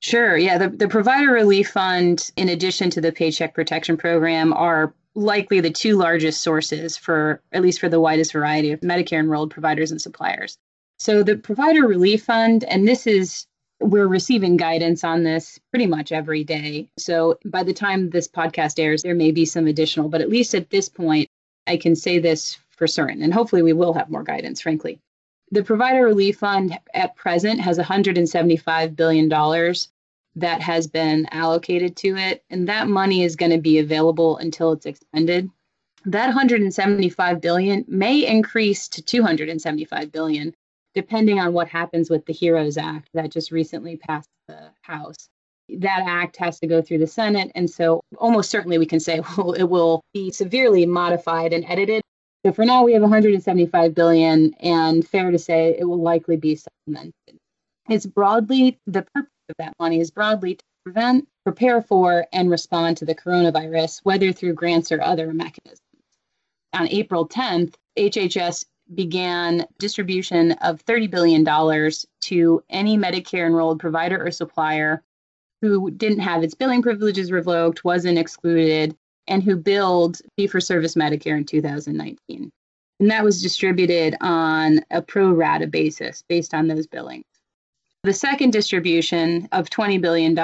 Sure. 0.00 0.36
Yeah. 0.36 0.58
The, 0.58 0.68
the 0.68 0.88
Provider 0.88 1.32
Relief 1.32 1.70
Fund, 1.70 2.30
in 2.36 2.50
addition 2.50 2.90
to 2.90 3.00
the 3.00 3.12
Paycheck 3.12 3.54
Protection 3.54 3.96
Program, 3.96 4.52
are 4.52 4.92
likely 5.14 5.60
the 5.60 5.70
two 5.70 5.96
largest 5.96 6.42
sources 6.42 6.96
for, 6.96 7.40
at 7.52 7.62
least 7.62 7.80
for 7.80 7.88
the 7.88 8.00
widest 8.00 8.32
variety 8.32 8.72
of 8.72 8.80
Medicare 8.80 9.20
enrolled 9.20 9.50
providers 9.50 9.90
and 9.90 10.00
suppliers. 10.00 10.58
So 10.98 11.22
the 11.22 11.36
Provider 11.36 11.86
Relief 11.86 12.24
Fund, 12.24 12.64
and 12.64 12.86
this 12.86 13.06
is, 13.06 13.46
we're 13.80 14.06
receiving 14.06 14.56
guidance 14.56 15.04
on 15.04 15.22
this 15.22 15.58
pretty 15.70 15.86
much 15.86 16.12
every 16.12 16.44
day. 16.44 16.88
So 16.98 17.38
by 17.44 17.62
the 17.62 17.72
time 17.72 18.10
this 18.10 18.28
podcast 18.28 18.78
airs, 18.78 19.02
there 19.02 19.14
may 19.14 19.30
be 19.30 19.44
some 19.44 19.66
additional, 19.66 20.08
but 20.08 20.20
at 20.20 20.30
least 20.30 20.54
at 20.54 20.70
this 20.70 20.88
point, 20.88 21.28
I 21.66 21.76
can 21.76 21.96
say 21.96 22.18
this 22.18 22.58
for 22.70 22.86
certain. 22.86 23.22
And 23.22 23.32
hopefully 23.32 23.62
we 23.62 23.72
will 23.72 23.92
have 23.94 24.10
more 24.10 24.22
guidance, 24.22 24.60
frankly. 24.60 25.00
The 25.50 25.62
Provider 25.62 26.04
Relief 26.04 26.38
Fund 26.38 26.78
at 26.94 27.16
present 27.16 27.60
has 27.60 27.78
$175 27.78 28.96
billion 28.96 29.28
that 30.36 30.60
has 30.60 30.86
been 30.86 31.26
allocated 31.30 31.96
to 31.96 32.16
it, 32.16 32.42
and 32.50 32.68
that 32.68 32.88
money 32.88 33.22
is 33.22 33.36
going 33.36 33.52
to 33.52 33.60
be 33.60 33.78
available 33.78 34.36
until 34.38 34.72
it's 34.72 34.86
expended. 34.86 35.50
That 36.06 36.26
175 36.26 37.40
billion 37.40 37.84
may 37.88 38.26
increase 38.26 38.88
to 38.88 39.02
275 39.02 40.12
billion 40.12 40.54
depending 40.94 41.40
on 41.40 41.52
what 41.52 41.68
happens 41.68 42.08
with 42.08 42.24
the 42.24 42.32
HEROES 42.32 42.78
Act 42.78 43.08
that 43.14 43.30
just 43.30 43.50
recently 43.50 43.96
passed 43.96 44.28
the 44.46 44.70
House. 44.82 45.28
That 45.68 46.04
act 46.06 46.36
has 46.36 46.60
to 46.60 46.66
go 46.66 46.82
through 46.82 46.98
the 46.98 47.06
Senate, 47.06 47.50
and 47.54 47.68
so 47.68 48.00
almost 48.18 48.50
certainly 48.50 48.78
we 48.78 48.86
can 48.86 49.00
say 49.00 49.20
well, 49.36 49.52
it 49.52 49.64
will 49.64 50.02
be 50.12 50.30
severely 50.30 50.86
modified 50.86 51.52
and 51.52 51.64
edited. 51.66 52.02
So 52.44 52.52
for 52.52 52.64
now, 52.64 52.84
we 52.84 52.92
have 52.92 53.02
175 53.02 53.94
billion, 53.94 54.54
and 54.60 55.06
fair 55.06 55.30
to 55.30 55.38
say 55.38 55.74
it 55.78 55.84
will 55.84 56.02
likely 56.02 56.36
be 56.36 56.56
supplemented. 56.56 57.38
It's 57.88 58.06
broadly 58.06 58.78
the 58.86 59.02
purpose 59.02 59.30
of 59.48 59.56
that 59.58 59.74
money 59.78 60.00
is 60.00 60.10
broadly 60.10 60.56
to 60.56 60.64
prevent, 60.84 61.28
prepare 61.44 61.82
for, 61.82 62.26
and 62.32 62.50
respond 62.50 62.96
to 62.96 63.04
the 63.04 63.14
coronavirus, 63.14 64.00
whether 64.02 64.32
through 64.32 64.54
grants 64.54 64.92
or 64.92 65.00
other 65.00 65.32
mechanisms. 65.32 65.80
On 66.72 66.88
April 66.88 67.28
10th, 67.28 67.74
HHS 67.98 68.64
began 68.94 69.66
distribution 69.78 70.52
of 70.52 70.84
$30 70.84 71.10
billion 71.10 71.44
to 72.22 72.62
any 72.68 72.98
Medicare 72.98 73.46
enrolled 73.46 73.80
provider 73.80 74.24
or 74.24 74.30
supplier 74.30 75.02
who 75.62 75.90
didn't 75.90 76.18
have 76.18 76.42
its 76.42 76.54
billing 76.54 76.82
privileges 76.82 77.32
revoked, 77.32 77.84
wasn't 77.84 78.18
excluded, 78.18 78.94
and 79.26 79.42
who 79.42 79.56
billed 79.56 80.18
fee 80.36 80.46
for 80.46 80.60
service 80.60 80.94
Medicare 80.94 81.38
in 81.38 81.44
2019. 81.44 82.50
And 83.00 83.10
that 83.10 83.24
was 83.24 83.42
distributed 83.42 84.16
on 84.20 84.80
a 84.90 85.00
pro 85.00 85.30
rata 85.30 85.66
basis 85.66 86.22
based 86.28 86.52
on 86.52 86.68
those 86.68 86.86
billings. 86.86 87.24
The 88.04 88.12
second 88.12 88.50
distribution 88.50 89.48
of 89.52 89.70
$20 89.70 89.98
billion 89.98 90.34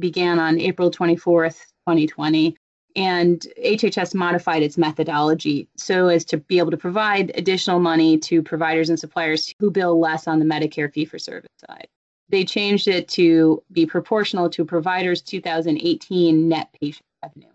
began 0.00 0.40
on 0.40 0.58
April 0.58 0.90
24th, 0.90 1.60
2020, 1.86 2.56
and 2.96 3.46
HHS 3.64 4.12
modified 4.12 4.64
its 4.64 4.76
methodology 4.76 5.68
so 5.76 6.08
as 6.08 6.24
to 6.24 6.38
be 6.38 6.58
able 6.58 6.72
to 6.72 6.76
provide 6.76 7.30
additional 7.36 7.78
money 7.78 8.18
to 8.18 8.42
providers 8.42 8.88
and 8.90 8.98
suppliers 8.98 9.54
who 9.60 9.70
bill 9.70 10.00
less 10.00 10.26
on 10.26 10.40
the 10.40 10.44
Medicare 10.44 10.92
fee 10.92 11.04
for 11.04 11.16
service 11.16 11.52
side. 11.64 11.86
They 12.28 12.44
changed 12.44 12.88
it 12.88 13.06
to 13.10 13.62
be 13.70 13.86
proportional 13.86 14.50
to 14.50 14.64
providers' 14.64 15.22
2018 15.22 16.48
net 16.48 16.74
patient 16.80 17.06
revenue. 17.22 17.52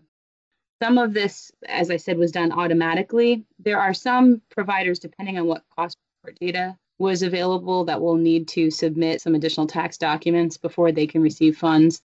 Some 0.82 0.96
of 0.96 1.12
this, 1.12 1.52
as 1.68 1.90
I 1.90 1.98
said, 1.98 2.16
was 2.16 2.32
done 2.32 2.52
automatically. 2.52 3.44
There 3.58 3.78
are 3.78 3.92
some 3.92 4.40
providers, 4.48 4.98
depending 4.98 5.38
on 5.38 5.44
what 5.44 5.62
cost 5.76 5.98
report 6.24 6.38
data 6.40 6.78
was 6.98 7.22
available, 7.22 7.84
that 7.84 8.00
will 8.00 8.16
need 8.16 8.48
to 8.48 8.70
submit 8.70 9.20
some 9.20 9.34
additional 9.34 9.66
tax 9.66 9.98
documents 9.98 10.56
before 10.56 10.92
they 10.92 11.06
can 11.06 11.22
receive 11.22 11.56
funds. 11.56 12.02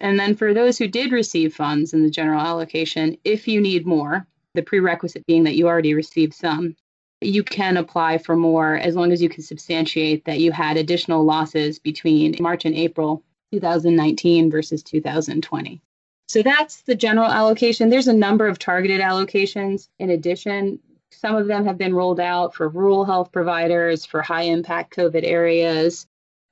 And 0.00 0.18
then 0.18 0.34
for 0.34 0.52
those 0.52 0.76
who 0.76 0.88
did 0.88 1.12
receive 1.12 1.54
funds 1.54 1.94
in 1.94 2.02
the 2.02 2.10
general 2.10 2.40
allocation, 2.40 3.16
if 3.24 3.48
you 3.48 3.60
need 3.60 3.86
more, 3.86 4.26
the 4.54 4.62
prerequisite 4.62 5.26
being 5.26 5.44
that 5.44 5.56
you 5.56 5.66
already 5.66 5.94
received 5.94 6.34
some, 6.34 6.76
you 7.20 7.42
can 7.42 7.76
apply 7.76 8.18
for 8.18 8.36
more 8.36 8.74
as 8.76 8.94
long 8.94 9.10
as 9.10 9.22
you 9.22 9.28
can 9.28 9.42
substantiate 9.42 10.24
that 10.26 10.40
you 10.40 10.52
had 10.52 10.76
additional 10.76 11.24
losses 11.24 11.78
between 11.78 12.36
March 12.40 12.64
and 12.64 12.74
April 12.74 13.22
2019 13.52 14.50
versus 14.50 14.82
2020. 14.82 15.80
So 16.28 16.42
that's 16.42 16.82
the 16.82 16.94
general 16.94 17.30
allocation. 17.30 17.88
There's 17.88 18.08
a 18.08 18.12
number 18.12 18.46
of 18.48 18.58
targeted 18.58 19.00
allocations 19.00 19.88
in 19.98 20.10
addition. 20.10 20.80
Some 21.12 21.36
of 21.36 21.46
them 21.46 21.64
have 21.64 21.78
been 21.78 21.94
rolled 21.94 22.20
out 22.20 22.54
for 22.54 22.68
rural 22.68 23.04
health 23.04 23.32
providers, 23.32 24.04
for 24.04 24.22
high 24.22 24.42
impact 24.42 24.96
COVID 24.96 25.24
areas, 25.24 26.06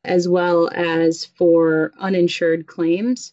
as 0.04 0.28
well 0.28 0.70
as 0.74 1.24
for 1.24 1.92
uninsured 1.98 2.66
claims. 2.66 3.32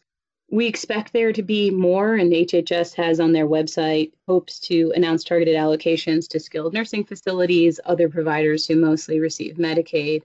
We 0.50 0.68
expect 0.68 1.14
there 1.14 1.32
to 1.32 1.44
be 1.44 1.70
more, 1.70 2.16
and 2.16 2.32
HHS 2.34 2.94
has 2.96 3.20
on 3.20 3.32
their 3.32 3.48
website 3.48 4.12
hopes 4.28 4.60
to 4.62 4.92
announce 4.96 5.24
targeted 5.24 5.56
allocations 5.56 6.28
to 6.30 6.40
skilled 6.40 6.74
nursing 6.74 7.06
facilities, 7.06 7.80
other 7.86 8.10
providers 8.10 8.68
who 8.68 8.76
mostly 8.76 9.20
receive 9.20 9.56
Medicaid, 9.56 10.24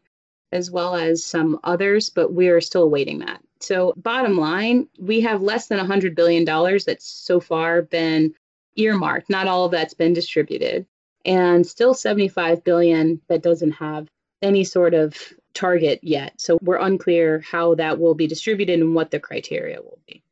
as 0.50 0.70
well 0.70 0.96
as 0.96 1.24
some 1.24 1.60
others, 1.62 2.10
but 2.10 2.32
we 2.32 2.48
are 2.48 2.60
still 2.60 2.82
awaiting 2.82 3.20
that. 3.20 3.40
So, 3.60 3.94
bottom 3.96 4.36
line, 4.36 4.88
we 4.98 5.20
have 5.20 5.42
less 5.42 5.68
than 5.68 5.78
$100 5.78 6.14
billion 6.14 6.44
that's 6.44 7.06
so 7.06 7.38
far 7.38 7.82
been 7.82 8.34
earmarked. 8.76 9.30
Not 9.30 9.48
all 9.48 9.64
of 9.64 9.72
that's 9.72 9.94
been 9.94 10.12
distributed, 10.12 10.86
and 11.24 11.66
still 11.66 11.94
75 11.94 12.64
billion 12.64 13.20
that 13.28 13.42
doesn't 13.42 13.72
have 13.72 14.08
any 14.42 14.64
sort 14.64 14.94
of 14.94 15.16
target 15.54 16.00
yet. 16.02 16.40
So 16.40 16.58
we're 16.62 16.76
unclear 16.78 17.42
how 17.50 17.74
that 17.76 17.98
will 17.98 18.14
be 18.14 18.26
distributed 18.26 18.80
and 18.80 18.94
what 18.94 19.10
the 19.10 19.18
criteria 19.18 19.80
will 19.80 19.98
be. 20.06 20.22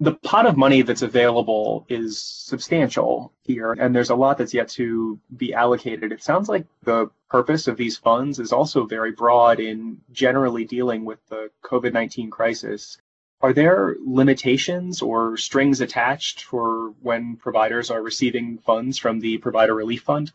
The 0.00 0.14
pot 0.14 0.46
of 0.46 0.56
money 0.56 0.82
that's 0.82 1.02
available 1.02 1.86
is 1.88 2.20
substantial 2.20 3.32
here, 3.42 3.72
and 3.72 3.94
there's 3.94 4.10
a 4.10 4.16
lot 4.16 4.38
that's 4.38 4.52
yet 4.52 4.68
to 4.70 5.20
be 5.36 5.54
allocated. 5.54 6.10
It 6.10 6.22
sounds 6.22 6.48
like 6.48 6.66
the 6.82 7.10
purpose 7.30 7.68
of 7.68 7.76
these 7.76 7.96
funds 7.96 8.40
is 8.40 8.52
also 8.52 8.86
very 8.86 9.12
broad 9.12 9.60
in 9.60 10.00
generally 10.10 10.64
dealing 10.64 11.04
with 11.04 11.24
the 11.28 11.50
COVID 11.64 11.92
19 11.92 12.30
crisis. 12.30 12.98
Are 13.44 13.52
there 13.52 13.96
limitations 14.02 15.02
or 15.02 15.36
strings 15.36 15.82
attached 15.82 16.44
for 16.44 16.94
when 17.02 17.36
providers 17.36 17.90
are 17.90 18.00
receiving 18.00 18.56
funds 18.56 18.96
from 18.96 19.20
the 19.20 19.36
Provider 19.36 19.74
Relief 19.74 20.00
Fund? 20.00 20.32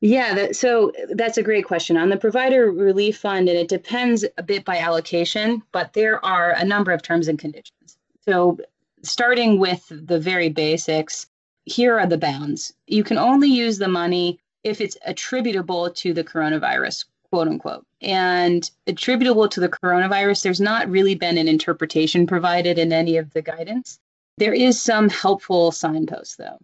Yeah, 0.00 0.34
that, 0.36 0.56
so 0.56 0.92
that's 1.10 1.36
a 1.36 1.42
great 1.42 1.66
question. 1.66 1.98
On 1.98 2.08
the 2.08 2.16
Provider 2.16 2.72
Relief 2.72 3.18
Fund, 3.18 3.50
and 3.50 3.58
it 3.58 3.68
depends 3.68 4.24
a 4.38 4.42
bit 4.42 4.64
by 4.64 4.78
allocation, 4.78 5.62
but 5.72 5.92
there 5.92 6.24
are 6.24 6.52
a 6.52 6.64
number 6.64 6.90
of 6.90 7.02
terms 7.02 7.28
and 7.28 7.38
conditions. 7.38 7.98
So, 8.24 8.56
starting 9.02 9.58
with 9.58 9.84
the 9.90 10.18
very 10.18 10.48
basics, 10.48 11.26
here 11.66 11.98
are 11.98 12.06
the 12.06 12.16
bounds. 12.16 12.72
You 12.86 13.04
can 13.04 13.18
only 13.18 13.50
use 13.50 13.76
the 13.76 13.88
money 13.88 14.40
if 14.64 14.80
it's 14.80 14.96
attributable 15.04 15.90
to 15.90 16.14
the 16.14 16.24
coronavirus, 16.24 17.04
quote 17.28 17.48
unquote. 17.48 17.84
And 18.02 18.68
attributable 18.86 19.48
to 19.48 19.60
the 19.60 19.68
coronavirus, 19.68 20.42
there's 20.42 20.60
not 20.60 20.88
really 20.88 21.14
been 21.14 21.38
an 21.38 21.48
interpretation 21.48 22.26
provided 22.26 22.78
in 22.78 22.92
any 22.92 23.16
of 23.16 23.32
the 23.32 23.42
guidance. 23.42 23.98
There 24.38 24.54
is 24.54 24.80
some 24.80 25.08
helpful 25.08 25.70
signposts, 25.70 26.36
though. 26.36 26.58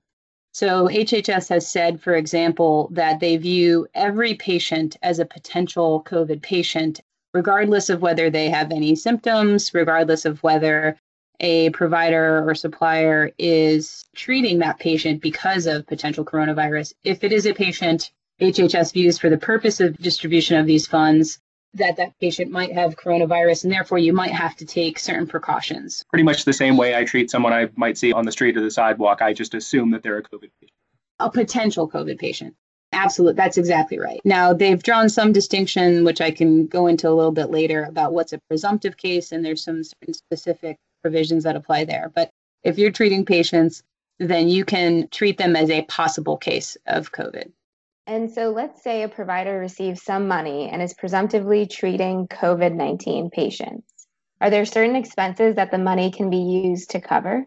So, 0.52 0.88
HHS 0.88 1.48
has 1.50 1.68
said, 1.68 2.00
for 2.00 2.16
example, 2.16 2.88
that 2.92 3.20
they 3.20 3.36
view 3.36 3.86
every 3.94 4.34
patient 4.34 4.96
as 5.02 5.20
a 5.20 5.26
potential 5.26 6.02
COVID 6.04 6.42
patient, 6.42 7.00
regardless 7.32 7.90
of 7.90 8.02
whether 8.02 8.30
they 8.30 8.50
have 8.50 8.72
any 8.72 8.96
symptoms, 8.96 9.72
regardless 9.72 10.24
of 10.24 10.42
whether 10.42 10.98
a 11.40 11.70
provider 11.70 12.48
or 12.48 12.54
supplier 12.54 13.30
is 13.38 14.04
treating 14.16 14.58
that 14.58 14.80
patient 14.80 15.22
because 15.22 15.66
of 15.66 15.86
potential 15.86 16.24
coronavirus. 16.24 16.94
If 17.04 17.22
it 17.22 17.32
is 17.32 17.46
a 17.46 17.54
patient 17.54 18.10
HHS 18.40 18.92
views 18.92 19.18
for 19.18 19.30
the 19.30 19.38
purpose 19.38 19.80
of 19.80 19.96
distribution 19.98 20.56
of 20.56 20.66
these 20.66 20.86
funds 20.86 21.38
that 21.74 21.96
that 21.96 22.18
patient 22.18 22.50
might 22.50 22.72
have 22.72 22.96
coronavirus 22.96 23.64
and 23.64 23.72
therefore 23.72 23.98
you 23.98 24.12
might 24.12 24.30
have 24.30 24.56
to 24.56 24.64
take 24.64 24.98
certain 24.98 25.26
precautions. 25.26 26.04
Pretty 26.10 26.22
much 26.22 26.44
the 26.44 26.52
same 26.52 26.76
way 26.76 26.96
I 26.96 27.04
treat 27.04 27.30
someone 27.30 27.52
I 27.52 27.68
might 27.76 27.98
see 27.98 28.12
on 28.12 28.24
the 28.24 28.32
street 28.32 28.56
or 28.56 28.62
the 28.62 28.70
sidewalk. 28.70 29.22
I 29.22 29.32
just 29.32 29.54
assume 29.54 29.90
that 29.90 30.02
they're 30.02 30.18
a 30.18 30.22
COVID 30.22 30.50
patient. 30.60 30.76
A 31.18 31.30
potential 31.30 31.88
COVID 31.88 32.18
patient. 32.18 32.54
Absolutely. 32.92 33.36
That's 33.36 33.58
exactly 33.58 33.98
right. 33.98 34.20
Now, 34.24 34.54
they've 34.54 34.82
drawn 34.82 35.10
some 35.10 35.32
distinction, 35.32 36.04
which 36.04 36.20
I 36.20 36.30
can 36.30 36.66
go 36.66 36.86
into 36.86 37.08
a 37.08 37.12
little 37.12 37.32
bit 37.32 37.50
later 37.50 37.84
about 37.84 38.14
what's 38.14 38.32
a 38.32 38.40
presumptive 38.48 38.96
case, 38.96 39.32
and 39.32 39.44
there's 39.44 39.62
some 39.62 39.84
certain 39.84 40.14
specific 40.14 40.78
provisions 41.02 41.44
that 41.44 41.56
apply 41.56 41.84
there. 41.84 42.10
But 42.14 42.30
if 42.62 42.78
you're 42.78 42.90
treating 42.90 43.26
patients, 43.26 43.82
then 44.18 44.48
you 44.48 44.64
can 44.64 45.08
treat 45.08 45.36
them 45.36 45.54
as 45.54 45.70
a 45.70 45.82
possible 45.82 46.36
case 46.36 46.76
of 46.86 47.12
COVID. 47.12 47.52
And 48.08 48.30
so 48.30 48.48
let's 48.48 48.82
say 48.82 49.02
a 49.02 49.08
provider 49.08 49.58
receives 49.58 50.02
some 50.02 50.26
money 50.26 50.70
and 50.70 50.80
is 50.80 50.94
presumptively 50.94 51.66
treating 51.66 52.26
COVID 52.28 52.74
19 52.74 53.28
patients. 53.28 53.92
Are 54.40 54.48
there 54.48 54.64
certain 54.64 54.96
expenses 54.96 55.56
that 55.56 55.70
the 55.70 55.76
money 55.76 56.10
can 56.10 56.30
be 56.30 56.38
used 56.38 56.90
to 56.92 57.02
cover? 57.02 57.46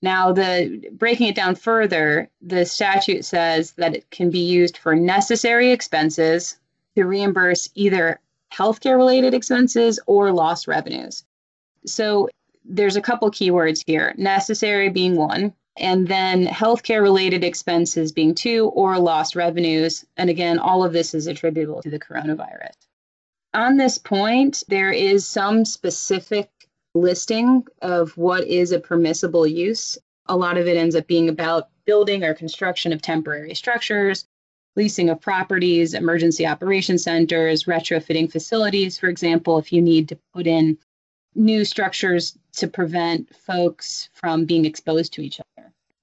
Now, 0.00 0.32
the 0.32 0.88
breaking 0.92 1.26
it 1.26 1.34
down 1.34 1.56
further, 1.56 2.30
the 2.40 2.64
statute 2.64 3.24
says 3.24 3.72
that 3.72 3.96
it 3.96 4.08
can 4.10 4.30
be 4.30 4.38
used 4.38 4.78
for 4.78 4.94
necessary 4.94 5.72
expenses 5.72 6.56
to 6.94 7.04
reimburse 7.04 7.68
either 7.74 8.20
healthcare 8.52 8.96
related 8.96 9.34
expenses 9.34 9.98
or 10.06 10.30
lost 10.30 10.68
revenues. 10.68 11.24
So 11.84 12.28
there's 12.64 12.96
a 12.96 13.02
couple 13.02 13.28
keywords 13.32 13.82
here 13.84 14.14
necessary 14.16 14.88
being 14.88 15.16
one, 15.16 15.52
and 15.76 16.08
then 16.08 16.46
healthcare 16.46 17.02
related 17.02 17.44
expenses 17.44 18.12
being 18.12 18.34
two, 18.34 18.66
or 18.74 18.98
lost 18.98 19.36
revenues. 19.36 20.04
And 20.16 20.28
again, 20.28 20.58
all 20.58 20.84
of 20.84 20.92
this 20.92 21.14
is 21.14 21.26
attributable 21.26 21.82
to 21.82 21.90
the 21.90 21.98
coronavirus. 21.98 22.74
On 23.54 23.76
this 23.76 23.98
point, 23.98 24.62
there 24.68 24.92
is 24.92 25.26
some 25.26 25.64
specific 25.64 26.50
listing 26.94 27.66
of 27.82 28.16
what 28.16 28.46
is 28.46 28.72
a 28.72 28.80
permissible 28.80 29.46
use. 29.46 29.98
A 30.26 30.36
lot 30.36 30.56
of 30.56 30.66
it 30.66 30.76
ends 30.76 30.94
up 30.94 31.06
being 31.06 31.28
about 31.28 31.68
building 31.84 32.22
or 32.24 32.34
construction 32.34 32.92
of 32.92 33.02
temporary 33.02 33.54
structures, 33.54 34.26
leasing 34.76 35.08
of 35.08 35.20
properties, 35.20 35.94
emergency 35.94 36.46
operation 36.46 36.98
centers, 36.98 37.64
retrofitting 37.64 38.30
facilities. 38.30 38.98
For 38.98 39.08
example, 39.08 39.58
if 39.58 39.72
you 39.72 39.82
need 39.82 40.08
to 40.08 40.18
put 40.32 40.46
in 40.46 40.78
new 41.34 41.64
structures 41.64 42.36
to 42.52 42.66
prevent 42.66 43.34
folks 43.34 44.08
from 44.12 44.44
being 44.44 44.64
exposed 44.64 45.12
to 45.14 45.22
each 45.22 45.40
other. 45.40 45.46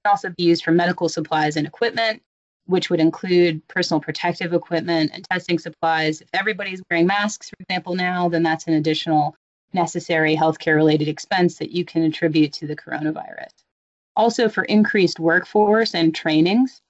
Also 0.04 0.30
be 0.30 0.44
used 0.44 0.64
for 0.64 0.72
medical 0.72 1.08
supplies 1.08 1.56
and 1.56 1.66
equipment, 1.66 2.22
which 2.66 2.90
would 2.90 3.00
include 3.00 3.66
personal 3.68 4.00
protective 4.00 4.52
equipment 4.52 5.10
and 5.14 5.26
testing 5.30 5.58
supplies. 5.58 6.20
If 6.20 6.28
everybody's 6.32 6.82
wearing 6.90 7.06
masks, 7.06 7.50
for 7.50 7.56
example, 7.60 7.94
now, 7.94 8.28
then 8.28 8.42
that's 8.42 8.66
an 8.66 8.74
additional 8.74 9.34
necessary 9.72 10.36
healthcare 10.36 10.76
related 10.76 11.08
expense 11.08 11.56
that 11.58 11.70
you 11.70 11.84
can 11.84 12.02
attribute 12.02 12.52
to 12.54 12.66
the 12.66 12.76
coronavirus. 12.76 13.50
Also, 14.16 14.48
for 14.48 14.64
increased 14.64 15.20
workforce 15.20 15.94
and 15.94 16.14
trainings. 16.14 16.80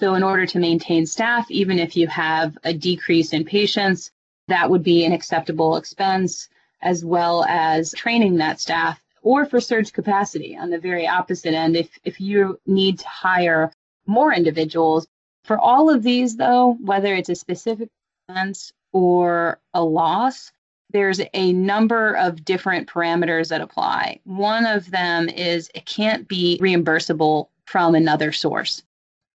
So, 0.00 0.14
in 0.14 0.22
order 0.22 0.44
to 0.46 0.58
maintain 0.58 1.06
staff, 1.06 1.50
even 1.50 1.78
if 1.78 1.96
you 1.96 2.08
have 2.08 2.58
a 2.64 2.74
decrease 2.74 3.32
in 3.32 3.44
patients, 3.44 4.10
that 4.48 4.68
would 4.68 4.82
be 4.82 5.04
an 5.04 5.12
acceptable 5.12 5.76
expense, 5.76 6.48
as 6.82 7.04
well 7.04 7.44
as 7.48 7.92
training 7.96 8.36
that 8.36 8.60
staff, 8.60 9.00
or 9.24 9.46
for 9.46 9.60
surge 9.60 9.92
capacity 9.92 10.56
on 10.56 10.70
the 10.70 10.78
very 10.78 11.08
opposite 11.08 11.54
end, 11.54 11.76
if, 11.76 11.98
if 12.04 12.20
you 12.20 12.60
need 12.66 12.98
to 13.00 13.08
hire 13.08 13.72
more 14.06 14.32
individuals. 14.32 15.08
For 15.44 15.58
all 15.58 15.90
of 15.90 16.02
these, 16.02 16.36
though, 16.36 16.76
whether 16.80 17.14
it's 17.14 17.30
a 17.30 17.34
specific 17.34 17.88
expense 18.28 18.72
or 18.92 19.58
a 19.72 19.82
loss, 19.82 20.52
there's 20.90 21.20
a 21.32 21.52
number 21.52 22.14
of 22.14 22.44
different 22.44 22.88
parameters 22.88 23.48
that 23.48 23.60
apply. 23.60 24.20
One 24.24 24.66
of 24.66 24.90
them 24.90 25.28
is 25.28 25.70
it 25.74 25.86
can't 25.86 26.28
be 26.28 26.58
reimbursable 26.62 27.48
from 27.64 27.94
another 27.94 28.30
source. 28.30 28.82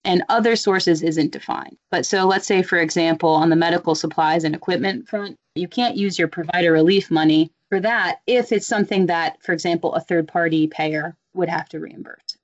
And 0.05 0.23
other 0.29 0.55
sources 0.55 1.01
isn't 1.01 1.33
defined. 1.33 1.77
But 1.91 2.05
so 2.05 2.25
let's 2.25 2.47
say, 2.47 2.61
for 2.61 2.77
example, 2.77 3.31
on 3.31 3.49
the 3.49 3.55
medical 3.55 3.95
supplies 3.95 4.45
and 4.45 4.55
equipment 4.55 5.09
front, 5.09 5.35
you 5.55 5.67
can't 5.67 5.97
use 5.97 6.17
your 6.17 6.29
provider 6.29 6.71
relief 6.71 7.11
money 7.11 7.51
for 7.69 7.79
that 7.79 8.21
if 8.27 8.51
it's 8.51 8.67
something 8.67 9.05
that, 9.07 9.41
for 9.43 9.53
example, 9.53 9.93
a 9.93 10.01
third 10.01 10.27
party 10.27 10.67
payer 10.67 11.15
would 11.33 11.49
have 11.49 11.69
to 11.69 11.79
reimburse. 11.79 12.37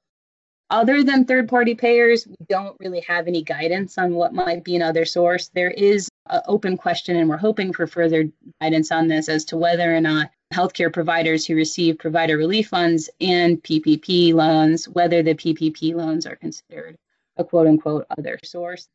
Other 0.69 1.03
than 1.03 1.25
third 1.25 1.47
party 1.47 1.75
payers, 1.75 2.25
we 2.27 2.35
don't 2.49 2.75
really 2.79 3.01
have 3.01 3.27
any 3.27 3.43
guidance 3.43 3.97
on 3.99 4.15
what 4.15 4.33
might 4.33 4.63
be 4.63 4.75
another 4.75 5.05
source. 5.05 5.49
There 5.49 5.69
is 5.69 6.09
an 6.27 6.41
open 6.47 6.75
question, 6.75 7.17
and 7.17 7.29
we're 7.29 7.37
hoping 7.37 7.71
for 7.71 7.85
further 7.85 8.25
guidance 8.59 8.91
on 8.91 9.07
this 9.07 9.29
as 9.29 9.45
to 9.45 9.57
whether 9.57 9.95
or 9.95 10.01
not 10.01 10.31
healthcare 10.53 10.91
providers 10.91 11.45
who 11.45 11.55
receive 11.55 11.99
provider 11.99 12.37
relief 12.37 12.69
funds 12.69 13.09
and 13.21 13.61
PPP 13.61 14.33
loans, 14.33 14.89
whether 14.89 15.21
the 15.21 15.35
PPP 15.35 15.93
loans 15.93 16.25
are 16.25 16.35
considered 16.35 16.97
a 17.37 17.43
quote 17.43 17.67
unquote 17.67 18.07
other 18.17 18.39
source. 18.43 18.87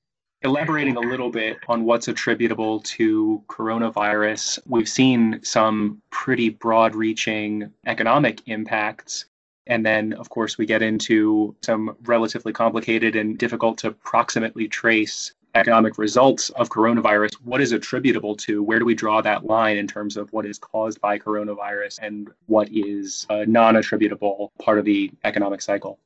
Elaborating 0.42 0.96
a 0.96 1.00
little 1.00 1.28
bit 1.28 1.58
on 1.68 1.84
what's 1.84 2.08
attributable 2.08 2.80
to 2.80 3.44
coronavirus, 3.46 4.58
we've 4.66 4.88
seen 4.88 5.38
some 5.42 6.00
pretty 6.08 6.48
broad 6.48 6.94
reaching 6.94 7.70
economic 7.86 8.40
impacts. 8.46 9.26
And 9.66 9.84
then, 9.84 10.14
of 10.14 10.30
course, 10.30 10.56
we 10.56 10.64
get 10.64 10.80
into 10.80 11.54
some 11.60 11.94
relatively 12.04 12.54
complicated 12.54 13.16
and 13.16 13.36
difficult 13.36 13.76
to 13.78 13.88
approximately 13.88 14.66
trace 14.66 15.34
economic 15.54 15.98
results 15.98 16.48
of 16.50 16.70
coronavirus, 16.70 17.34
what 17.44 17.60
is 17.60 17.72
attributable 17.72 18.34
to? 18.36 18.62
Where 18.62 18.78
do 18.78 18.86
we 18.86 18.94
draw 18.94 19.20
that 19.20 19.44
line 19.44 19.76
in 19.76 19.86
terms 19.86 20.16
of 20.16 20.32
what 20.32 20.46
is 20.46 20.58
caused 20.58 21.02
by 21.02 21.18
coronavirus 21.18 21.98
and 22.00 22.30
what 22.46 22.68
is 22.72 23.26
a 23.28 23.44
non 23.44 23.76
attributable 23.76 24.52
part 24.58 24.78
of 24.78 24.86
the 24.86 25.10
economic 25.24 25.60
cycle 25.60 25.98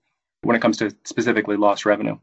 when 0.42 0.56
it 0.56 0.60
comes 0.60 0.78
to 0.78 0.92
specifically 1.04 1.56
lost 1.56 1.86
revenue? 1.86 2.18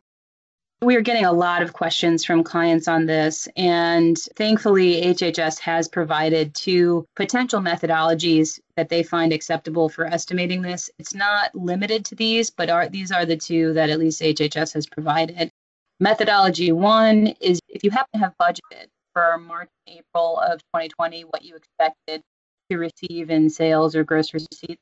We 0.84 0.96
are 0.96 1.02
getting 1.02 1.26
a 1.26 1.32
lot 1.32 1.62
of 1.62 1.74
questions 1.74 2.26
from 2.26 2.44
clients 2.44 2.88
on 2.88 3.06
this, 3.06 3.48
and 3.56 4.18
thankfully, 4.36 5.04
HHS 5.04 5.60
has 5.60 5.88
provided 5.88 6.56
two 6.56 7.06
potential 7.16 7.62
methodologies 7.62 8.60
that 8.76 8.90
they 8.90 9.04
find 9.04 9.32
acceptable 9.32 9.90
for 9.90 10.08
estimating 10.08 10.64
this. 10.64 10.90
It's 10.98 11.14
not 11.14 11.54
limited 11.54 12.04
to 12.06 12.16
these, 12.16 12.50
but 12.50 12.72
are, 12.72 12.90
these 12.90 13.12
are 13.12 13.28
the 13.28 13.38
two 13.38 13.74
that 13.74 13.92
at 13.92 14.00
least 14.00 14.24
HHS 14.24 14.74
has 14.74 14.88
provided. 14.88 15.52
Methodology 16.00 16.72
one 16.72 17.28
is 17.40 17.60
if 17.70 17.84
you 17.84 17.92
happen 17.92 18.10
to 18.16 18.20
have 18.20 18.34
budgeted 18.42 18.88
for 19.14 19.38
March, 19.38 19.70
April 19.86 20.40
of 20.40 20.62
2020, 20.74 21.26
what 21.26 21.44
you 21.44 21.56
expected 21.56 22.24
to 22.72 22.78
receive 22.80 23.30
in 23.30 23.52
sales 23.52 23.96
or 23.96 24.04
gross 24.04 24.34
receipts, 24.34 24.82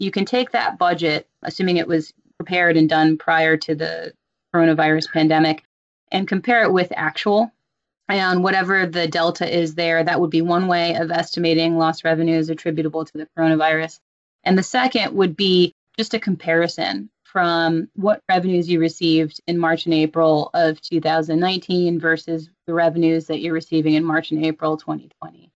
you 0.00 0.10
can 0.10 0.24
take 0.24 0.50
that 0.50 0.76
budget, 0.76 1.28
assuming 1.42 1.76
it 1.76 1.86
was 1.86 2.12
prepared 2.36 2.76
and 2.76 2.88
done 2.88 3.16
prior 3.16 3.56
to 3.58 3.76
the 3.76 4.12
coronavirus 4.56 5.12
pandemic, 5.12 5.62
and 6.10 6.28
compare 6.28 6.62
it 6.62 6.72
with 6.72 6.92
actual. 6.96 7.52
And 8.08 8.44
whatever 8.44 8.86
the 8.86 9.08
delta 9.08 9.52
is 9.52 9.74
there, 9.74 10.04
that 10.04 10.20
would 10.20 10.30
be 10.30 10.42
one 10.42 10.68
way 10.68 10.94
of 10.94 11.10
estimating 11.10 11.76
lost 11.76 12.04
revenues 12.04 12.48
attributable 12.48 13.04
to 13.04 13.18
the 13.18 13.28
coronavirus. 13.36 13.98
And 14.44 14.56
the 14.56 14.62
second 14.62 15.14
would 15.14 15.36
be 15.36 15.74
just 15.98 16.14
a 16.14 16.20
comparison 16.20 17.10
from 17.24 17.88
what 17.94 18.22
revenues 18.28 18.68
you 18.68 18.78
received 18.78 19.40
in 19.46 19.58
March 19.58 19.86
and 19.86 19.94
April 19.94 20.50
of 20.54 20.80
2019 20.80 21.98
versus 21.98 22.48
the 22.66 22.74
revenues 22.74 23.26
that 23.26 23.40
you're 23.40 23.52
receiving 23.52 23.94
in 23.94 24.04
March 24.04 24.30
and 24.30 24.44
April 24.44 24.76
2020. 24.76 25.50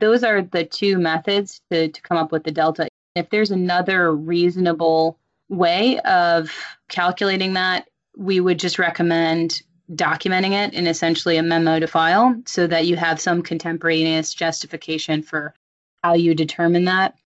Those 0.00 0.22
are 0.22 0.42
the 0.42 0.64
two 0.64 0.98
methods 0.98 1.60
to, 1.70 1.88
to 1.88 2.02
come 2.02 2.18
up 2.18 2.30
with 2.30 2.44
the 2.44 2.50
delta. 2.50 2.88
If 3.14 3.30
there's 3.30 3.50
another 3.50 4.14
reasonable 4.14 5.18
way 5.48 5.98
of 6.00 6.52
calculating 6.88 7.54
that, 7.54 7.88
we 8.16 8.40
would 8.40 8.58
just 8.58 8.78
recommend 8.78 9.62
documenting 9.92 10.52
it 10.52 10.74
in 10.74 10.86
essentially 10.86 11.36
a 11.36 11.42
memo 11.42 11.78
to 11.78 11.86
file 11.86 12.34
so 12.46 12.66
that 12.66 12.86
you 12.86 12.96
have 12.96 13.20
some 13.20 13.42
contemporaneous 13.42 14.32
justification 14.32 15.22
for 15.22 15.54
how 16.02 16.14
you 16.14 16.34
determine 16.34 16.84
that. 16.86 17.16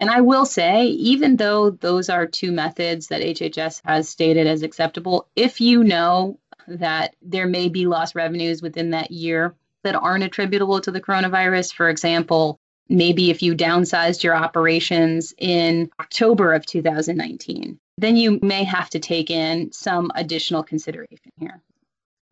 And 0.00 0.10
I 0.10 0.20
will 0.20 0.44
say, 0.44 0.86
even 0.86 1.36
though 1.36 1.70
those 1.70 2.08
are 2.08 2.26
two 2.26 2.52
methods 2.52 3.08
that 3.08 3.22
HHS 3.22 3.80
has 3.84 4.08
stated 4.08 4.46
as 4.46 4.62
acceptable, 4.62 5.28
if 5.36 5.60
you 5.60 5.84
know 5.84 6.38
that 6.66 7.14
there 7.22 7.46
may 7.46 7.68
be 7.68 7.86
lost 7.86 8.14
revenues 8.14 8.62
within 8.62 8.90
that 8.90 9.10
year 9.10 9.54
that 9.82 9.94
aren't 9.94 10.24
attributable 10.24 10.80
to 10.80 10.90
the 10.90 11.00
coronavirus, 11.00 11.74
for 11.74 11.88
example, 11.88 12.58
maybe 12.88 13.30
if 13.30 13.42
you 13.42 13.54
downsized 13.54 14.22
your 14.22 14.34
operations 14.34 15.34
in 15.38 15.90
October 16.00 16.52
of 16.52 16.66
2019, 16.66 17.78
then 17.98 18.16
you 18.16 18.38
may 18.42 18.64
have 18.64 18.90
to 18.90 18.98
take 18.98 19.30
in 19.30 19.72
some 19.72 20.10
additional 20.14 20.62
consideration 20.62 21.32
here. 21.38 21.62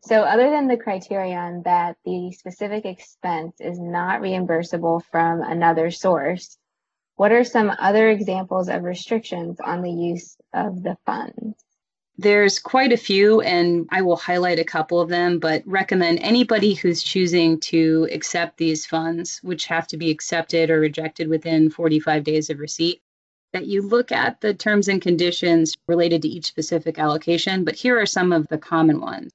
So, 0.05 0.23
other 0.23 0.51
than 0.51 0.67
the 0.67 0.77
criterion 0.77 1.63
that 1.65 1.97
the 2.05 2.33
specific 2.33 2.85
expense 2.85 3.61
is 3.61 3.79
not 3.79 4.21
reimbursable 4.21 5.03
from 5.13 5.43
another 5.43 5.93
source, 5.93 6.59
what 7.15 7.31
are 7.31 7.45
some 7.45 7.71
other 7.79 8.09
examples 8.09 8.69
of 8.69 8.83
restrictions 8.83 9.59
on 9.61 9.83
the 9.83 9.93
use 9.93 10.37
of 10.53 10.83
the 10.83 10.97
funds? 11.07 11.55
There's 12.23 12.61
quite 12.61 12.93
a 12.93 12.97
few, 12.97 13.41
and 13.41 13.89
I 13.91 14.01
will 14.03 14.15
highlight 14.15 14.61
a 14.61 14.65
couple 14.65 15.01
of 15.01 15.09
them, 15.09 15.41
but 15.41 15.65
recommend 15.67 16.21
anybody 16.21 16.73
who's 16.73 17.03
choosing 17.03 17.59
to 17.61 18.07
accept 18.13 18.59
these 18.59 18.87
funds, 18.87 19.41
which 19.43 19.67
have 19.67 19.89
to 19.89 19.97
be 19.97 20.09
accepted 20.09 20.71
or 20.71 20.79
rejected 20.79 21.27
within 21.27 21.69
45 21.69 22.23
days 22.23 22.49
of 22.49 22.61
receipt, 22.61 23.03
that 23.53 23.67
you 23.67 23.83
look 23.83 24.13
at 24.13 24.41
the 24.41 24.55
terms 24.55 24.87
and 24.87 25.03
conditions 25.03 25.75
related 25.89 26.23
to 26.23 26.29
each 26.29 26.47
specific 26.47 26.97
allocation. 26.97 27.65
But 27.65 27.75
here 27.75 27.99
are 28.01 28.07
some 28.07 28.31
of 28.31 28.47
the 28.47 28.59
common 28.59 29.01
ones. 29.01 29.33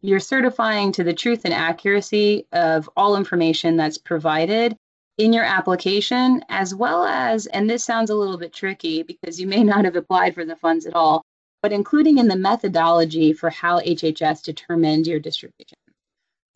You're 0.00 0.18
certifying 0.18 0.90
to 0.92 1.04
the 1.04 1.14
truth 1.14 1.42
and 1.44 1.54
accuracy 1.54 2.44
of 2.50 2.90
all 2.96 3.16
information 3.16 3.76
that's 3.76 3.98
provided 3.98 4.76
in 5.16 5.32
your 5.32 5.44
application, 5.44 6.44
as 6.48 6.74
well 6.74 7.04
as, 7.04 7.46
and 7.46 7.70
this 7.70 7.84
sounds 7.84 8.10
a 8.10 8.16
little 8.16 8.36
bit 8.36 8.52
tricky 8.52 9.04
because 9.04 9.40
you 9.40 9.46
may 9.46 9.62
not 9.62 9.84
have 9.84 9.94
applied 9.94 10.34
for 10.34 10.44
the 10.44 10.56
funds 10.56 10.86
at 10.86 10.96
all, 10.96 11.24
but 11.66 11.72
including 11.72 12.18
in 12.18 12.28
the 12.28 12.36
methodology 12.36 13.32
for 13.32 13.50
how 13.50 13.80
HHS 13.80 14.40
determined 14.40 15.04
your 15.04 15.18
distribution. 15.18 15.76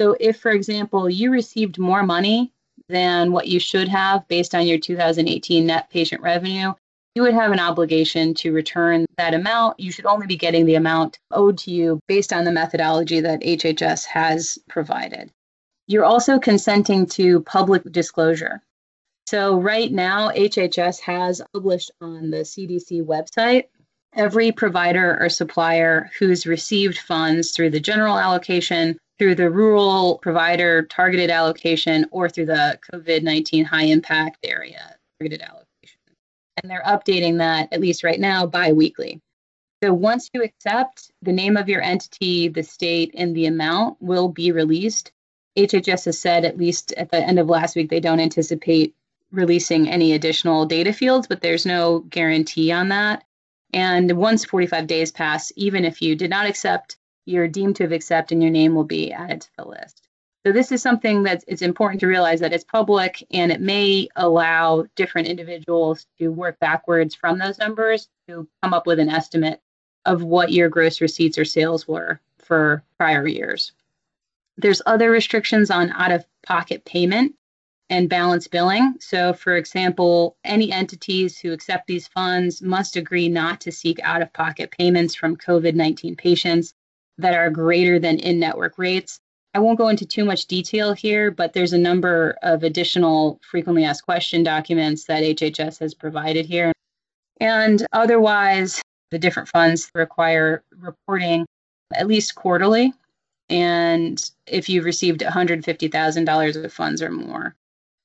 So, 0.01 0.17
if, 0.21 0.39
for 0.39 0.53
example, 0.53 1.11
you 1.11 1.33
received 1.33 1.81
more 1.81 2.05
money 2.05 2.53
than 2.89 3.33
what 3.33 3.49
you 3.49 3.59
should 3.59 3.89
have 3.89 4.29
based 4.29 4.55
on 4.55 4.69
your 4.69 4.79
2018 4.79 5.67
net 5.67 5.91
patient 5.91 6.23
revenue, 6.23 6.75
you 7.17 7.23
would 7.23 7.35
have 7.35 7.51
an 7.51 7.59
obligation 7.59 8.35
to 8.35 8.53
return 8.53 9.05
that 9.17 9.35
amount. 9.35 9.81
You 9.81 9.91
should 9.91 10.07
only 10.07 10.29
be 10.29 10.37
getting 10.37 10.65
the 10.65 10.77
amount 10.77 11.19
owed 11.33 11.59
to 11.59 11.73
you 11.73 11.99
based 12.07 12.33
on 12.33 12.45
the 12.45 12.53
methodology 12.53 13.19
that 13.19 13.41
HHS 13.41 14.05
has 14.05 14.61
provided. 14.69 15.33
You're 15.89 16.05
also 16.05 16.39
consenting 16.39 17.05
to 17.19 17.41
public 17.41 17.83
disclosure. 17.91 18.63
So, 19.27 19.61
right 19.61 19.91
now, 19.91 20.31
HHS 20.31 21.01
has 21.01 21.43
published 21.53 21.91
on 22.01 22.31
the 22.31 22.45
CDC 22.45 23.05
website 23.05 23.65
every 24.15 24.53
provider 24.53 25.17
or 25.21 25.29
supplier 25.29 26.11
who's 26.19 26.47
received 26.47 26.99
funds 26.99 27.53
through 27.53 27.71
the 27.71 27.81
general 27.81 28.19
allocation, 28.19 28.99
through 29.19 29.35
the 29.35 29.51
rural 29.51 30.19
provider 30.19 30.83
targeted 30.85 31.31
allocation, 31.31 32.07
or 32.11 32.29
through 32.29 32.47
the 32.47 32.79
COVID 32.93 33.23
19 33.23 33.65
high 33.65 33.85
impact 33.85 34.39
area 34.45 34.97
targeted 35.19 35.43
allocation. 35.43 35.67
And 36.63 36.71
they're 36.71 36.83
updating 36.85 37.39
that, 37.39 37.73
at 37.73 37.81
least 37.81 38.05
right 38.05 38.21
now, 38.21 38.47
bi 38.47 38.73
weekly. 38.73 39.21
So 39.83 39.95
once 39.95 40.29
you 40.35 40.43
accept, 40.43 41.11
the 41.23 41.33
name 41.33 41.57
of 41.57 41.69
your 41.69 41.81
entity, 41.81 42.49
the 42.49 42.63
state, 42.63 43.15
and 43.17 43.35
the 43.35 43.47
amount 43.47 43.97
will 44.01 44.29
be 44.29 44.53
released. 44.53 45.11
HHS 45.57 46.05
has 46.05 46.19
said, 46.19 46.45
at 46.45 46.59
least 46.59 46.93
at 46.93 47.11
the 47.11 47.17
end 47.17 47.39
of 47.39 47.49
last 47.49 47.77
week, 47.77 47.89
they 47.89 48.01
don't 48.01 48.21
anticipate 48.21 48.95
releasing 49.33 49.89
any 49.89 50.13
additional 50.13 50.67
data 50.67 50.93
fields, 50.93 51.27
but 51.27 51.41
there's 51.41 51.65
no 51.65 52.01
guarantee 52.11 52.73
on 52.73 52.89
that. 52.89 53.25
And 53.73 54.13
once 54.13 54.45
45 54.45 54.87
days 54.87 55.11
pass, 55.11 55.53
even 55.57 55.85
if 55.85 56.03
you 56.03 56.17
did 56.17 56.31
not 56.31 56.47
accept, 56.47 56.97
you're 57.27 57.49
deemed 57.49 57.77
to 57.77 57.85
have 57.85 57.93
accepted 57.93 58.35
and 58.35 58.43
your 58.43 58.51
name 58.51 58.75
will 58.75 58.85
be 58.85 59.13
added 59.13 59.43
to 59.43 59.49
the 59.59 59.69
list. 59.69 60.09
So 60.45 60.53
this 60.53 60.73
is 60.73 60.81
something 60.81 61.23
that 61.25 61.45
it's 61.47 61.61
important 61.61 62.01
to 62.01 62.07
realize 62.07 62.41
that 62.41 62.53
it's 62.53 62.65
public 62.65 63.23
and 63.31 63.53
it 63.53 63.61
may 63.61 64.09
allow 64.17 64.87
different 64.97 65.29
individuals 65.29 66.07
to 66.19 66.29
work 66.29 66.59
backwards 66.61 67.15
from 67.15 67.39
those 67.39 67.59
numbers 67.59 68.09
to 68.27 68.49
come 68.63 68.73
up 68.73 68.87
with 68.87 68.99
an 68.99 69.11
estimate 69.11 69.61
of 70.07 70.23
what 70.23 70.51
your 70.51 70.71
gross 70.71 71.03
receipts 71.03 71.37
or 71.37 71.45
sales 71.45 71.87
were 71.87 72.21
for 72.39 72.83
prior 72.97 73.27
years. 73.27 73.73
There's 74.57 74.81
other 74.87 75.11
restrictions 75.11 75.71
on 75.71 75.91
out 75.91 76.11
of 76.11 76.25
pocket 76.43 76.87
payment 76.87 77.35
and 77.91 78.09
balance 78.09 78.47
billing. 78.47 78.95
So, 79.01 79.33
for 79.33 79.57
example, 79.57 80.37
any 80.45 80.73
entities 80.73 81.39
who 81.39 81.53
accept 81.53 81.89
these 81.89 82.07
funds 82.07 82.63
must 82.63 82.97
agree 82.97 83.29
not 83.29 83.61
to 83.63 83.73
seek 83.73 83.99
out 84.03 84.23
of 84.23 84.33
pocket 84.33 84.71
payments 84.71 85.15
from 85.15 85.37
COVID 85.37 85.75
19 85.75 86.15
patients 86.17 86.73
that 87.19 87.35
are 87.35 87.51
greater 87.51 87.99
than 87.99 88.19
in 88.21 88.39
network 88.39 88.79
rates. 88.79 89.19
I 89.53 89.59
won't 89.59 89.79
go 89.79 89.89
into 89.89 90.07
too 90.07 90.25
much 90.25 90.47
detail 90.47 90.93
here, 90.93 91.33
but 91.33 91.53
there's 91.53 91.73
a 91.73 91.79
number 91.79 92.37
of 92.43 92.63
additional 92.63 93.41
frequently 93.43 93.85
asked 93.85 94.05
question 94.05 94.45
documents 94.45 95.05
that 95.07 95.25
HHS 95.25 95.81
has 95.81 95.93
provided 95.93 96.47
here. 96.47 96.73
And 97.41 97.85
otherwise, 97.93 98.81
the 99.11 99.19
different 99.19 99.49
funds 99.49 99.91
require 99.95 100.63
reporting 100.79 101.45
at 101.93 102.07
least 102.07 102.37
quarterly. 102.37 102.93
And 103.49 104.31
if 104.47 104.69
you've 104.69 104.85
received 104.85 105.23
$150,000 105.23 106.65
of 106.65 106.73
funds 106.73 107.03
or 107.03 107.11
more, 107.11 107.57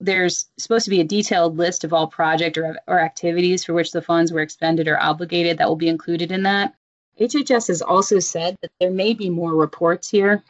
there's 0.06 0.46
supposed 0.58 0.86
to 0.86 0.92
be 0.92 1.02
a 1.02 1.06
detailed 1.06 1.58
list 1.58 1.84
of 1.84 1.92
all 1.92 2.08
project 2.08 2.58
or, 2.58 2.78
or 2.88 3.00
activities 3.00 3.66
for 3.66 3.74
which 3.74 3.92
the 3.92 4.02
funds 4.02 4.32
were 4.32 4.42
expended 4.42 4.88
or 4.88 5.02
obligated 5.02 5.58
that 5.58 5.68
will 5.68 5.76
be 5.76 5.90
included 5.90 6.32
in 6.32 6.44
that. 6.44 6.76
HHS 7.20 7.68
has 7.68 7.82
also 7.82 8.20
said 8.20 8.56
that 8.62 8.72
there 8.80 8.92
may 8.92 9.14
be 9.14 9.30
more 9.30 9.54
reports 9.54 10.10
here, 10.10 10.44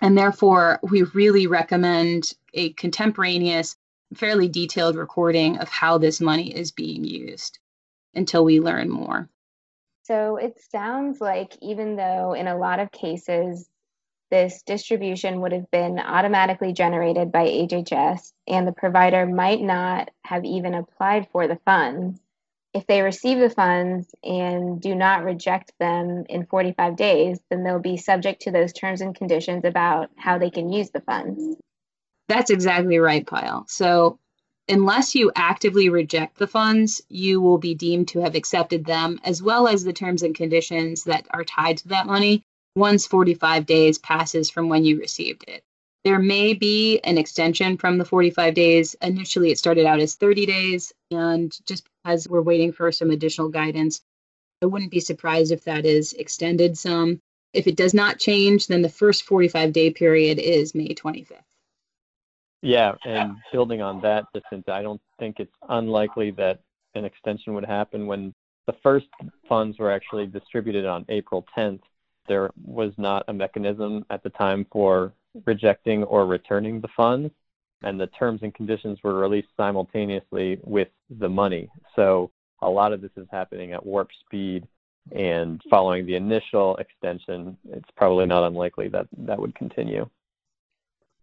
and 0.00 0.16
therefore 0.16 0.80
we 0.82 1.02
really 1.02 1.46
recommend 1.46 2.32
a 2.54 2.72
contemporaneous, 2.72 3.76
fairly 4.14 4.48
detailed 4.48 4.96
recording 4.96 5.58
of 5.58 5.68
how 5.68 5.98
this 5.98 6.20
money 6.20 6.54
is 6.54 6.72
being 6.72 7.04
used 7.04 7.58
until 8.14 8.44
we 8.44 8.58
learn 8.58 8.88
more. 8.88 9.28
So 10.02 10.36
it 10.36 10.58
sounds 10.72 11.20
like 11.20 11.56
even 11.60 11.94
though 11.94 12.32
in 12.32 12.48
a 12.48 12.56
lot 12.56 12.80
of 12.80 12.90
cases 12.90 13.68
this 14.30 14.62
distribution 14.62 15.40
would 15.40 15.52
have 15.52 15.70
been 15.70 15.98
automatically 15.98 16.72
generated 16.72 17.32
by 17.32 17.46
HHS, 17.46 18.32
and 18.46 18.66
the 18.66 18.72
provider 18.72 19.26
might 19.26 19.60
not 19.60 20.10
have 20.24 20.44
even 20.44 20.74
applied 20.74 21.28
for 21.32 21.48
the 21.48 21.58
funds. 21.64 22.20
If 22.74 22.86
they 22.86 23.00
receive 23.00 23.38
the 23.38 23.50
funds 23.50 24.14
and 24.22 24.80
do 24.80 24.94
not 24.94 25.24
reject 25.24 25.72
them 25.80 26.24
in 26.28 26.46
45 26.46 26.96
days, 26.96 27.40
then 27.50 27.64
they'll 27.64 27.78
be 27.78 27.96
subject 27.96 28.42
to 28.42 28.50
those 28.50 28.72
terms 28.72 29.00
and 29.00 29.14
conditions 29.14 29.64
about 29.64 30.10
how 30.16 30.38
they 30.38 30.50
can 30.50 30.70
use 30.70 30.90
the 30.90 31.00
funds. 31.00 31.56
That's 32.28 32.50
exactly 32.50 32.98
right, 32.98 33.24
Payal. 33.24 33.68
So, 33.70 34.18
unless 34.68 35.14
you 35.14 35.32
actively 35.34 35.88
reject 35.88 36.36
the 36.36 36.46
funds, 36.46 37.00
you 37.08 37.40
will 37.40 37.56
be 37.56 37.74
deemed 37.74 38.08
to 38.08 38.20
have 38.20 38.34
accepted 38.34 38.84
them, 38.84 39.18
as 39.24 39.42
well 39.42 39.66
as 39.66 39.82
the 39.82 39.94
terms 39.94 40.22
and 40.22 40.34
conditions 40.34 41.04
that 41.04 41.26
are 41.30 41.44
tied 41.44 41.78
to 41.78 41.88
that 41.88 42.06
money 42.06 42.44
once 42.76 43.06
45 43.06 43.66
days 43.66 43.98
passes 43.98 44.50
from 44.50 44.68
when 44.68 44.84
you 44.84 44.98
received 44.98 45.44
it. 45.48 45.64
There 46.04 46.18
may 46.18 46.54
be 46.54 47.00
an 47.00 47.18
extension 47.18 47.76
from 47.76 47.98
the 47.98 48.04
45 48.04 48.54
days. 48.54 48.94
Initially, 49.02 49.50
it 49.50 49.58
started 49.58 49.84
out 49.84 50.00
as 50.00 50.14
30 50.14 50.46
days, 50.46 50.92
and 51.10 51.54
just 51.66 51.86
as 52.04 52.28
we're 52.28 52.40
waiting 52.40 52.72
for 52.72 52.90
some 52.92 53.10
additional 53.10 53.48
guidance, 53.48 54.00
I 54.62 54.66
wouldn't 54.66 54.90
be 54.90 55.00
surprised 55.00 55.52
if 55.52 55.64
that 55.64 55.84
is 55.84 56.12
extended 56.14 56.78
some. 56.78 57.20
If 57.52 57.66
it 57.66 57.76
does 57.76 57.94
not 57.94 58.18
change, 58.18 58.66
then 58.66 58.82
the 58.82 58.88
first 58.88 59.24
45 59.24 59.72
day 59.72 59.90
period 59.90 60.38
is 60.38 60.74
May 60.74 60.94
25th. 60.94 61.42
Yeah, 62.62 62.94
and 63.04 63.36
building 63.52 63.82
on 63.82 64.00
that, 64.00 64.24
I 64.68 64.82
don't 64.82 65.00
think 65.18 65.38
it's 65.38 65.54
unlikely 65.68 66.32
that 66.32 66.60
an 66.94 67.04
extension 67.04 67.54
would 67.54 67.64
happen 67.64 68.06
when 68.06 68.34
the 68.66 68.74
first 68.82 69.06
funds 69.48 69.78
were 69.78 69.90
actually 69.90 70.26
distributed 70.26 70.84
on 70.84 71.04
April 71.08 71.46
10th 71.56 71.80
there 72.28 72.50
was 72.62 72.92
not 72.98 73.24
a 73.28 73.32
mechanism 73.32 74.04
at 74.10 74.22
the 74.22 74.30
time 74.30 74.66
for 74.70 75.12
rejecting 75.46 76.04
or 76.04 76.26
returning 76.26 76.80
the 76.80 76.88
funds, 76.96 77.32
and 77.82 78.00
the 78.00 78.06
terms 78.08 78.40
and 78.42 78.54
conditions 78.54 78.98
were 79.02 79.14
released 79.14 79.48
simultaneously 79.56 80.60
with 80.64 80.88
the 81.10 81.28
money. 81.28 81.68
So 81.96 82.30
a 82.60 82.68
lot 82.68 82.92
of 82.92 83.00
this 83.00 83.10
is 83.16 83.26
happening 83.30 83.72
at 83.72 83.84
warp 83.84 84.10
speed, 84.20 84.66
and 85.12 85.62
following 85.70 86.04
the 86.04 86.16
initial 86.16 86.76
extension, 86.76 87.56
it's 87.70 87.90
probably 87.96 88.26
not 88.26 88.46
unlikely 88.46 88.88
that 88.88 89.06
that 89.18 89.38
would 89.38 89.54
continue. 89.54 90.08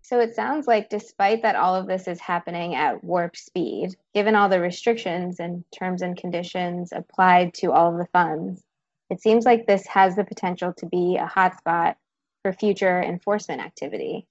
So 0.02 0.20
it 0.20 0.36
sounds 0.36 0.68
like, 0.68 0.90
despite 0.90 1.42
that 1.42 1.56
all 1.56 1.76
of 1.76 1.88
this 1.88 2.08
is 2.08 2.20
happening 2.20 2.76
at 2.76 3.04
warp 3.04 3.36
speed, 3.36 3.96
given 4.14 4.36
all 4.36 4.50
the 4.50 4.60
restrictions 4.60 5.40
and 5.40 5.64
terms 5.72 6.04
and 6.04 6.16
conditions 6.16 6.92
applied 6.94 7.56
to 7.56 7.72
all 7.72 7.92
of 7.92 7.98
the 7.98 8.08
funds, 8.14 8.64
it 9.10 9.22
seems 9.22 9.46
like 9.46 9.68
this 9.68 9.86
has 9.88 10.16
the 10.16 10.24
potential 10.24 10.74
to 10.78 10.86
be 10.86 11.18
a 11.18 11.28
hotspot 11.28 11.96
for 12.44 12.54
future 12.54 13.02
enforcement 13.02 13.62
activity. 13.62 14.28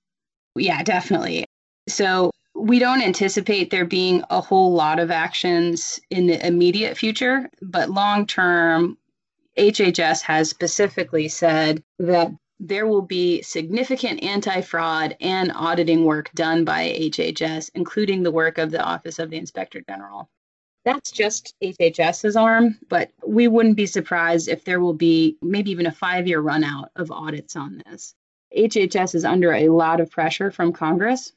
Yeah, 0.56 0.82
definitely. 0.82 1.46
So 1.88 2.30
we 2.54 2.78
don't 2.78 3.02
anticipate 3.02 3.70
there 3.70 3.84
being 3.84 4.22
a 4.30 4.40
whole 4.40 4.72
lot 4.72 4.98
of 4.98 5.10
actions 5.10 6.00
in 6.10 6.26
the 6.26 6.44
immediate 6.46 6.96
future, 6.96 7.50
but 7.60 7.90
long 7.90 8.26
term, 8.26 8.96
HHS 9.58 10.22
has 10.22 10.50
specifically 10.50 11.28
said 11.28 11.82
that 11.98 12.32
there 12.60 12.86
will 12.86 13.02
be 13.02 13.42
significant 13.42 14.22
anti 14.22 14.60
fraud 14.60 15.16
and 15.20 15.52
auditing 15.54 16.04
work 16.04 16.32
done 16.34 16.64
by 16.64 16.94
HHS, 16.98 17.70
including 17.74 18.22
the 18.22 18.30
work 18.30 18.58
of 18.58 18.70
the 18.70 18.82
Office 18.82 19.18
of 19.18 19.30
the 19.30 19.36
Inspector 19.36 19.80
General. 19.88 20.28
That's 20.84 21.10
just 21.10 21.54
HHS's 21.62 22.36
arm, 22.36 22.78
but 22.90 23.10
we 23.26 23.48
wouldn't 23.48 23.76
be 23.76 23.86
surprised 23.86 24.48
if 24.48 24.64
there 24.64 24.80
will 24.80 24.92
be 24.92 25.38
maybe 25.40 25.70
even 25.70 25.86
a 25.86 25.92
five 25.92 26.26
year 26.26 26.40
run 26.40 26.62
out 26.62 26.90
of 26.96 27.10
audits 27.10 27.56
on 27.56 27.82
this. 27.86 28.14
HHS 28.56 29.14
is 29.14 29.24
under 29.24 29.54
a 29.54 29.70
lot 29.70 30.00
of 30.00 30.10
pressure 30.10 30.50
from 30.50 30.72
Congress 30.72 31.32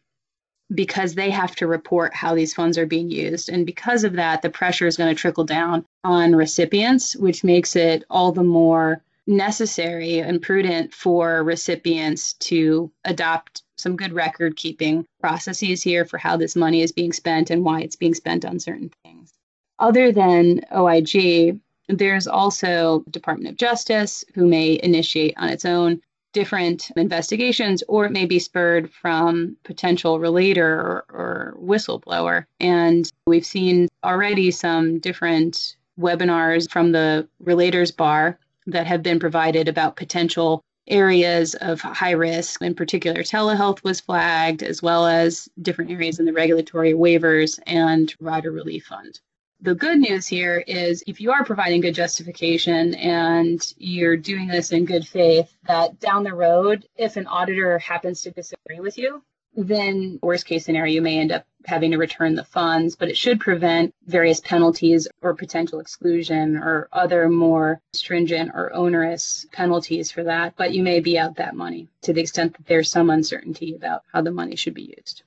because 0.74 1.16
they 1.16 1.30
have 1.30 1.56
to 1.56 1.68
report 1.68 2.14
how 2.14 2.36
these 2.36 2.54
funds 2.54 2.78
are 2.78 2.86
being 2.86 3.10
used. 3.10 3.48
And 3.48 3.66
because 3.66 4.04
of 4.04 4.14
that, 4.14 4.42
the 4.42 4.50
pressure 4.50 4.86
is 4.86 4.98
going 4.98 5.16
to 5.16 5.20
trickle 5.20 5.46
down 5.46 5.86
on 6.04 6.36
recipients, 6.36 7.16
which 7.16 7.46
makes 7.46 7.78
it 7.78 8.04
all 8.10 8.34
the 8.34 8.44
more 8.44 9.02
necessary 9.28 10.20
and 10.20 10.42
prudent 10.42 10.94
for 10.94 11.42
recipients 11.44 12.34
to 12.34 12.92
adopt 13.06 13.64
some 13.78 13.96
good 13.96 14.12
record 14.12 14.58
keeping 14.58 15.06
processes 15.22 15.82
here 15.84 16.04
for 16.04 16.18
how 16.18 16.36
this 16.36 16.56
money 16.56 16.82
is 16.82 16.92
being 16.92 17.14
spent 17.14 17.50
and 17.50 17.64
why 17.64 17.82
it's 17.82 17.96
being 17.96 18.14
spent 18.14 18.44
on 18.44 18.60
certain 18.60 18.92
things 19.04 19.37
other 19.80 20.12
than 20.12 20.62
OIG, 20.76 21.60
there's 21.88 22.28
also 22.28 23.04
Department 23.10 23.50
of 23.50 23.58
Justice 23.58 24.26
who 24.34 24.46
may 24.46 24.80
initiate 24.84 25.34
on 25.38 25.50
its 25.50 25.66
own 25.66 26.02
different 26.34 26.92
investigations, 26.96 27.84
or 27.88 28.06
it 28.06 28.12
may 28.12 28.26
be 28.26 28.40
spurred 28.40 28.92
from 28.92 29.56
potential 29.63 30.20
relator 30.20 30.68
or, 30.68 31.06
or 31.10 31.58
whistleblower. 31.60 32.46
And 32.60 33.10
we've 33.26 33.46
seen 33.46 33.88
already 34.04 34.52
some 34.52 35.00
different 35.00 35.78
webinars 36.00 36.70
from 36.70 36.92
the 36.92 37.28
relators 37.44 37.96
bar 37.96 38.38
that 38.68 38.86
have 38.86 39.02
been 39.02 39.20
provided 39.20 39.68
about 39.68 39.96
potential 39.96 40.62
areas 40.88 41.56
of 41.56 41.82
high 41.82 42.12
risk. 42.12 42.62
In 42.62 42.76
particular, 42.76 43.22
telehealth 43.24 43.84
was 43.84 44.00
flagged, 44.00 44.63
as 44.63 44.82
well 44.82 45.08
as 45.08 45.50
different 45.62 45.92
areas 45.92 46.20
in 46.20 46.26
the 46.26 46.34
regulatory 46.34 46.94
waivers 46.94 47.60
and 47.66 48.13
rider 48.20 48.52
relief 48.52 48.86
fund. 48.86 49.20
The 49.60 49.74
good 49.74 49.98
news 49.98 50.28
here 50.28 50.63
is 50.67 51.04
if 51.08 51.20
you 51.20 51.32
are 51.32 51.43
providing 51.43 51.82
good 51.82 51.96
justification 51.96 52.93
and 52.93 53.60
you're 53.78 54.15
doing 54.15 54.48
this 54.48 54.72
in 54.72 54.86
good 54.86 55.08
faith, 55.08 55.52
that 55.65 56.00
down 56.00 56.24
the 56.24 56.36
road, 56.36 56.88
if 56.96 57.17
an 57.17 57.26
auditor 57.26 57.80
happens 57.80 58.22
to 58.22 58.32
disagree 58.32 58.80
with 58.80 59.00
you, 59.00 59.24
then 59.56 60.20
worst 60.22 60.46
case 60.46 60.65
scenario, 60.65 60.93
you 60.93 61.02
may 61.02 61.17
end 61.17 61.32
up 61.32 61.43
having 61.65 61.89
to 61.89 61.98
return 61.98 62.36
the 62.36 62.43
funds, 62.43 62.96
but 62.96 63.10
it 63.10 63.17
should 63.17 63.39
prevent 63.39 63.96
various 64.06 64.39
penalties 64.39 65.08
or 65.24 65.34
potential 65.34 65.80
exclusion 65.80 66.56
or 66.56 66.88
other 66.93 67.28
more 67.28 67.82
stringent 67.93 68.52
or 68.54 68.72
onerous 68.74 69.48
penalties 69.52 70.12
for 70.12 70.24
that. 70.24 70.54
But 70.56 70.74
you 70.74 70.84
may 70.84 71.00
be 71.00 71.17
out 71.17 71.38
that 71.38 71.56
money 71.56 71.88
to 72.04 72.13
the 72.13 72.22
extent 72.22 72.56
that 72.56 72.67
there's 72.67 72.91
some 72.91 73.10
uncertainty 73.10 73.74
about 73.74 74.04
how 74.13 74.22
the 74.22 74.32
money 74.32 74.56
should 74.56 74.76
be 74.76 74.93
used. 74.96 75.24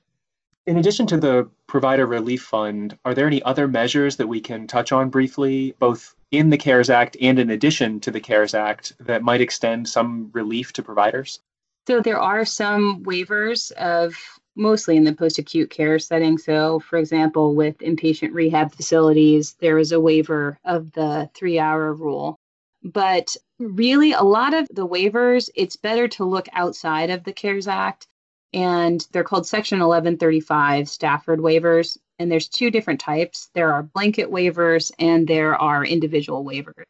In 0.67 0.77
addition 0.77 1.07
to 1.07 1.17
the 1.17 1.49
Provider 1.65 2.05
Relief 2.05 2.43
Fund, 2.43 2.97
are 3.03 3.15
there 3.15 3.25
any 3.25 3.41
other 3.41 3.67
measures 3.67 4.17
that 4.17 4.27
we 4.27 4.39
can 4.39 4.67
touch 4.67 4.91
on 4.91 5.09
briefly, 5.09 5.73
both 5.79 6.15
in 6.29 6.51
the 6.51 6.57
CARES 6.57 6.89
Act 6.89 7.17
and 7.19 7.39
in 7.39 7.49
addition 7.49 7.99
to 8.01 8.11
the 8.11 8.19
CARES 8.19 8.53
Act, 8.53 8.93
that 8.99 9.23
might 9.23 9.41
extend 9.41 9.89
some 9.89 10.29
relief 10.33 10.71
to 10.73 10.83
providers? 10.83 11.39
So 11.87 11.99
there 11.99 12.19
are 12.19 12.45
some 12.45 13.03
waivers 13.03 13.71
of 13.71 14.15
mostly 14.55 14.97
in 14.97 15.03
the 15.03 15.15
post 15.15 15.39
acute 15.39 15.71
care 15.71 15.97
setting. 15.97 16.37
So, 16.37 16.79
for 16.79 16.99
example, 16.99 17.55
with 17.55 17.79
inpatient 17.79 18.33
rehab 18.33 18.71
facilities, 18.71 19.53
there 19.53 19.79
is 19.79 19.91
a 19.91 19.99
waiver 19.99 20.59
of 20.63 20.91
the 20.91 21.27
three 21.33 21.57
hour 21.57 21.91
rule. 21.93 22.37
But 22.83 23.35
really, 23.57 24.11
a 24.11 24.21
lot 24.21 24.53
of 24.53 24.67
the 24.71 24.87
waivers, 24.87 25.49
it's 25.55 25.75
better 25.75 26.07
to 26.09 26.23
look 26.23 26.47
outside 26.53 27.09
of 27.09 27.23
the 27.23 27.33
CARES 27.33 27.67
Act 27.67 28.07
and 28.53 29.05
they're 29.11 29.23
called 29.23 29.47
Section 29.47 29.79
1135 29.79 30.89
Stafford 30.89 31.39
waivers. 31.39 31.97
And 32.19 32.31
there's 32.31 32.49
two 32.49 32.69
different 32.69 32.99
types 32.99 33.49
there 33.55 33.73
are 33.73 33.83
blanket 33.83 34.29
waivers 34.29 34.91
and 34.99 35.27
there 35.27 35.55
are 35.55 35.83
individual 35.83 36.43
waivers. 36.45 36.83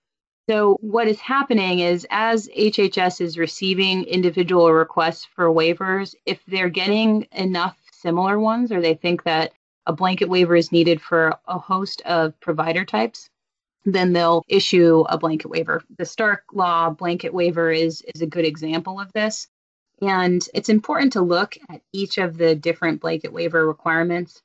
So, 0.49 0.77
what 0.81 1.07
is 1.07 1.19
happening 1.19 1.79
is 1.79 2.05
as 2.09 2.49
HHS 2.49 3.21
is 3.21 3.37
receiving 3.37 4.03
individual 4.03 4.73
requests 4.73 5.23
for 5.23 5.45
waivers, 5.45 6.15
if 6.25 6.43
they're 6.47 6.67
getting 6.67 7.27
enough 7.31 7.77
similar 7.93 8.39
ones 8.39 8.71
or 8.71 8.81
they 8.81 8.95
think 8.95 9.23
that 9.23 9.53
a 9.85 9.93
blanket 9.93 10.27
waiver 10.29 10.55
is 10.55 10.71
needed 10.71 10.99
for 10.99 11.37
a 11.47 11.57
host 11.57 12.01
of 12.01 12.37
provider 12.39 12.83
types, 12.83 13.29
then 13.85 14.13
they'll 14.13 14.43
issue 14.47 15.05
a 15.09 15.17
blanket 15.17 15.47
waiver. 15.47 15.81
The 15.97 16.05
Stark 16.05 16.43
Law 16.53 16.89
blanket 16.89 17.33
waiver 17.33 17.71
is, 17.71 18.03
is 18.13 18.21
a 18.21 18.27
good 18.27 18.45
example 18.45 18.99
of 18.99 19.11
this. 19.13 19.47
And 20.01 20.47
it's 20.55 20.69
important 20.69 21.13
to 21.13 21.21
look 21.21 21.57
at 21.69 21.81
each 21.93 22.17
of 22.17 22.37
the 22.37 22.55
different 22.55 23.01
blanket 23.01 23.31
waiver 23.31 23.67
requirements. 23.67 24.41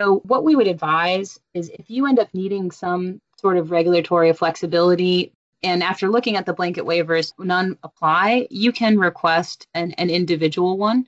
So, 0.00 0.20
what 0.24 0.44
we 0.44 0.54
would 0.54 0.68
advise 0.68 1.40
is 1.54 1.68
if 1.70 1.90
you 1.90 2.06
end 2.06 2.18
up 2.18 2.28
needing 2.32 2.70
some 2.70 3.20
sort 3.40 3.56
of 3.56 3.72
regulatory 3.72 4.32
flexibility, 4.32 5.32
and 5.64 5.82
after 5.82 6.08
looking 6.08 6.36
at 6.36 6.46
the 6.46 6.54
blanket 6.54 6.84
waivers, 6.84 7.32
none 7.38 7.76
apply, 7.82 8.46
you 8.50 8.72
can 8.72 8.98
request 8.98 9.66
an, 9.74 9.92
an 9.92 10.08
individual 10.08 10.78
one. 10.78 11.06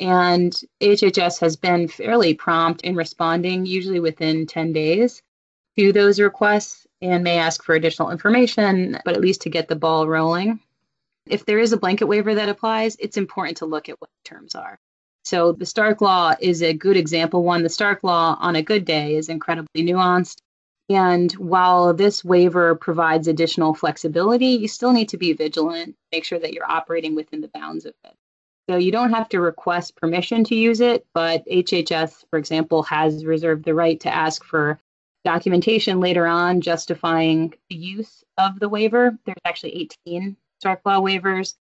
And 0.00 0.52
HHS 0.80 1.40
has 1.40 1.56
been 1.56 1.88
fairly 1.88 2.34
prompt 2.34 2.82
in 2.82 2.94
responding, 2.94 3.66
usually 3.66 3.98
within 3.98 4.46
10 4.46 4.72
days, 4.72 5.22
to 5.76 5.92
those 5.92 6.20
requests 6.20 6.86
and 7.00 7.24
may 7.24 7.38
ask 7.38 7.64
for 7.64 7.74
additional 7.74 8.10
information, 8.10 8.98
but 9.04 9.14
at 9.14 9.20
least 9.20 9.42
to 9.42 9.50
get 9.50 9.68
the 9.68 9.76
ball 9.76 10.06
rolling 10.06 10.60
if 11.30 11.44
there 11.44 11.58
is 11.58 11.72
a 11.72 11.76
blanket 11.76 12.06
waiver 12.06 12.34
that 12.34 12.48
applies, 12.48 12.96
it's 12.98 13.16
important 13.16 13.58
to 13.58 13.66
look 13.66 13.88
at 13.88 14.00
what 14.00 14.10
the 14.10 14.28
terms 14.28 14.54
are. 14.54 14.78
So 15.24 15.52
the 15.52 15.66
Stark 15.66 16.00
Law 16.00 16.34
is 16.40 16.62
a 16.62 16.72
good 16.72 16.96
example 16.96 17.44
one. 17.44 17.62
The 17.62 17.68
Stark 17.68 18.02
Law 18.02 18.36
on 18.40 18.56
a 18.56 18.62
good 18.62 18.84
day 18.84 19.16
is 19.16 19.28
incredibly 19.28 19.84
nuanced. 19.84 20.38
And 20.88 21.30
while 21.32 21.92
this 21.92 22.24
waiver 22.24 22.74
provides 22.74 23.28
additional 23.28 23.74
flexibility, 23.74 24.46
you 24.46 24.68
still 24.68 24.92
need 24.92 25.10
to 25.10 25.18
be 25.18 25.34
vigilant, 25.34 25.94
make 26.12 26.24
sure 26.24 26.38
that 26.38 26.54
you're 26.54 26.70
operating 26.70 27.14
within 27.14 27.42
the 27.42 27.48
bounds 27.48 27.84
of 27.84 27.92
it. 28.04 28.14
So 28.70 28.76
you 28.76 28.90
don't 28.90 29.12
have 29.12 29.28
to 29.30 29.40
request 29.40 29.96
permission 29.96 30.44
to 30.44 30.54
use 30.54 30.80
it, 30.80 31.06
but 31.14 31.44
HHS, 31.46 32.24
for 32.30 32.38
example, 32.38 32.82
has 32.84 33.24
reserved 33.24 33.64
the 33.64 33.74
right 33.74 34.00
to 34.00 34.14
ask 34.14 34.44
for 34.44 34.78
documentation 35.24 36.00
later 36.00 36.26
on 36.26 36.60
justifying 36.60 37.52
the 37.68 37.76
use 37.76 38.24
of 38.38 38.58
the 38.60 38.68
waiver. 38.68 39.18
There's 39.26 39.36
actually 39.44 39.88
18 40.06 40.36
Stark 40.58 40.80
Law 40.84 41.00
waivers. 41.00 41.54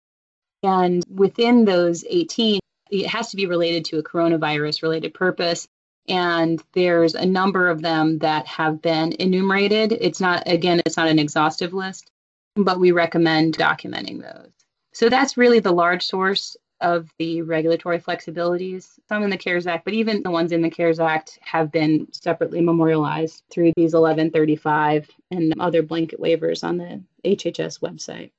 And 0.63 1.03
within 1.09 1.65
those 1.65 2.03
18, 2.09 2.59
it 2.91 3.07
has 3.07 3.29
to 3.31 3.37
be 3.37 3.45
related 3.45 3.85
to 3.85 3.99
a 3.99 4.03
coronavirus 4.03 4.81
related 4.83 5.13
purpose. 5.13 5.67
And 6.07 6.61
there's 6.73 7.15
a 7.15 7.25
number 7.25 7.67
of 7.67 7.81
them 7.81 8.19
that 8.19 8.45
have 8.47 8.81
been 8.81 9.13
enumerated. 9.13 9.91
It's 9.91 10.21
not, 10.21 10.43
again, 10.45 10.81
it's 10.85 10.97
not 10.97 11.07
an 11.07 11.19
exhaustive 11.19 11.73
list, 11.73 12.11
but 12.55 12.79
we 12.79 12.91
recommend 12.91 13.57
documenting 13.57 14.21
those. 14.21 14.51
So 14.93 15.09
that's 15.09 15.37
really 15.37 15.59
the 15.59 15.73
large 15.73 16.05
source 16.05 16.55
of 16.81 17.09
the 17.17 17.41
regulatory 17.41 17.99
flexibilities, 17.99 18.99
some 19.09 19.23
in 19.23 19.29
the 19.29 19.37
CARES 19.37 19.65
Act, 19.65 19.85
but 19.85 19.93
even 19.93 20.21
the 20.23 20.31
ones 20.31 20.51
in 20.51 20.61
the 20.61 20.69
CARES 20.69 20.99
Act 20.99 21.39
have 21.41 21.71
been 21.71 22.07
separately 22.11 22.61
memorialized 22.61 23.43
through 23.49 23.71
these 23.75 23.93
1135 23.93 25.09
and 25.31 25.53
other 25.59 25.81
blanket 25.81 26.19
waivers 26.19 26.63
on 26.63 26.77
the 26.77 27.01
HHS 27.25 27.79
website. 27.79 28.31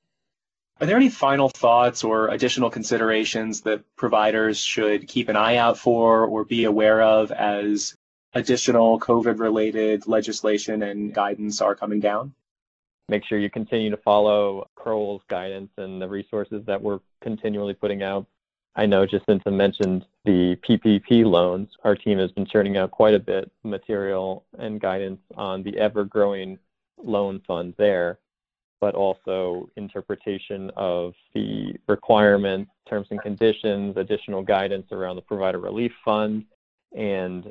Are 0.78 0.86
there 0.86 0.96
any 0.96 1.08
final 1.08 1.48
thoughts 1.48 2.04
or 2.04 2.28
additional 2.28 2.68
considerations 2.68 3.62
that 3.62 3.82
providers 3.96 4.58
should 4.58 5.08
keep 5.08 5.30
an 5.30 5.36
eye 5.36 5.56
out 5.56 5.78
for 5.78 6.26
or 6.26 6.44
be 6.44 6.64
aware 6.64 7.00
of 7.00 7.32
as 7.32 7.94
additional 8.34 9.00
COVID 9.00 9.38
related 9.38 10.06
legislation 10.06 10.82
and 10.82 11.14
guidance 11.14 11.62
are 11.62 11.74
coming 11.74 12.00
down? 12.00 12.34
Make 13.08 13.24
sure 13.24 13.38
you 13.38 13.48
continue 13.48 13.88
to 13.88 13.96
follow 13.96 14.68
Crowell's 14.74 15.22
guidance 15.28 15.70
and 15.78 16.02
the 16.02 16.08
resources 16.08 16.62
that 16.66 16.82
we're 16.82 17.00
continually 17.22 17.72
putting 17.72 18.02
out. 18.02 18.26
I 18.74 18.84
know 18.84 19.06
Jacinta 19.06 19.50
mentioned 19.50 20.04
the 20.26 20.56
PPP 20.56 21.24
loans. 21.24 21.70
Our 21.84 21.96
team 21.96 22.18
has 22.18 22.32
been 22.32 22.44
churning 22.44 22.76
out 22.76 22.90
quite 22.90 23.14
a 23.14 23.18
bit 23.18 23.50
material 23.64 24.44
and 24.58 24.78
guidance 24.78 25.22
on 25.36 25.62
the 25.62 25.78
ever 25.78 26.04
growing 26.04 26.58
loan 27.02 27.40
fund 27.46 27.72
there 27.78 28.18
but 28.80 28.94
also 28.94 29.68
interpretation 29.76 30.70
of 30.76 31.14
the 31.34 31.74
requirements, 31.88 32.70
terms 32.88 33.06
and 33.10 33.20
conditions, 33.22 33.96
additional 33.96 34.42
guidance 34.42 34.86
around 34.92 35.16
the 35.16 35.22
provider 35.22 35.58
relief 35.58 35.92
fund. 36.04 36.44
And 36.96 37.50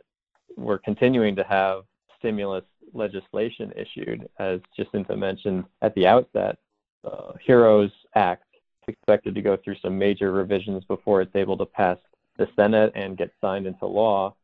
we're 0.56 0.78
continuing 0.78 1.36
to 1.36 1.44
have 1.44 1.84
stimulus 2.20 2.64
legislation 2.94 3.74
issued, 3.76 4.28
as 4.40 4.60
Jacinta 4.76 5.16
mentioned 5.16 5.66
at 5.82 5.94
the 5.96 6.08
outset. 6.08 6.58
The 7.04 7.34
HEROES 7.46 7.92
Act 8.16 8.46
is 8.88 8.94
expected 8.94 9.36
to 9.36 9.42
go 9.42 9.58
through 9.58 9.76
some 9.82 9.98
major 9.98 10.32
revisions 10.32 10.84
before 10.86 11.22
it's 11.22 11.36
able 11.36 11.58
to 11.58 11.66
pass 11.66 11.98
the 12.38 12.48
Senate 12.56 12.92
and 12.96 13.18
get 13.18 13.32
signed 13.42 13.68
into 13.68 13.86
law. 13.86 14.36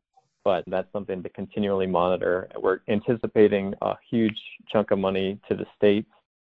But 0.44 0.64
that's 0.66 0.90
something 0.92 1.22
to 1.22 1.28
continually 1.28 1.86
monitor. 1.86 2.48
We're 2.60 2.80
anticipating 2.88 3.74
a 3.82 3.94
huge 4.10 4.40
chunk 4.68 4.90
of 4.90 4.98
money 4.98 5.38
to 5.48 5.54
the 5.54 5.66
states 5.76 6.10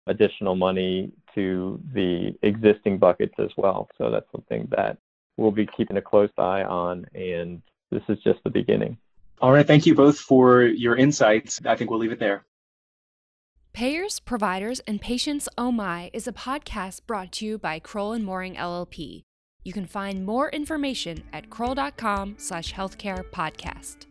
additional 0.07 0.55
money 0.55 1.13
to 1.35 1.81
the 1.93 2.35
existing 2.43 2.99
buckets 2.99 3.35
as 3.39 3.51
well. 3.57 3.89
So 3.99 4.11
that's 4.11 4.31
something 4.33 4.69
that 4.77 4.99
we'll 5.37 5.51
be 5.51 5.69
keeping 5.77 5.97
a 5.97 6.03
close 6.03 6.31
eye 6.39 6.63
on, 6.63 7.07
and 7.15 7.63
this 7.91 8.03
is 8.09 8.19
just 8.25 8.41
the 8.45 8.51
beginning. 8.51 8.97
All 9.41 9.53
right. 9.53 9.67
Thank 9.67 9.87
you 9.87 9.95
both 9.95 10.19
for 10.19 10.63
your 10.63 10.97
insights. 10.97 11.61
I 11.67 11.77
think 11.77 11.91
we'll 11.91 12.01
leave 12.01 12.13
it 12.13 12.21
there. 12.21 12.45
Payers, 13.75 14.21
Providers, 14.21 14.81
and 14.87 15.03
Patients 15.03 15.51
Oh 15.59 15.71
My 15.71 16.11
is 16.15 16.27
a 16.27 16.33
podcast 16.33 17.03
brought 17.07 17.31
to 17.33 17.45
you 17.45 17.59
by 17.59 17.79
Crowell 17.79 18.15
and 18.15 18.25
Moring 18.25 18.55
LLP. 18.55 19.25
You 19.65 19.73
can 19.75 19.85
find 19.85 20.25
more 20.25 20.49
information 20.49 21.25
at 21.33 21.51
crowell.com 21.51 22.37
slash 22.39 22.73
healthcare 22.73 23.23
podcast. 23.31 24.07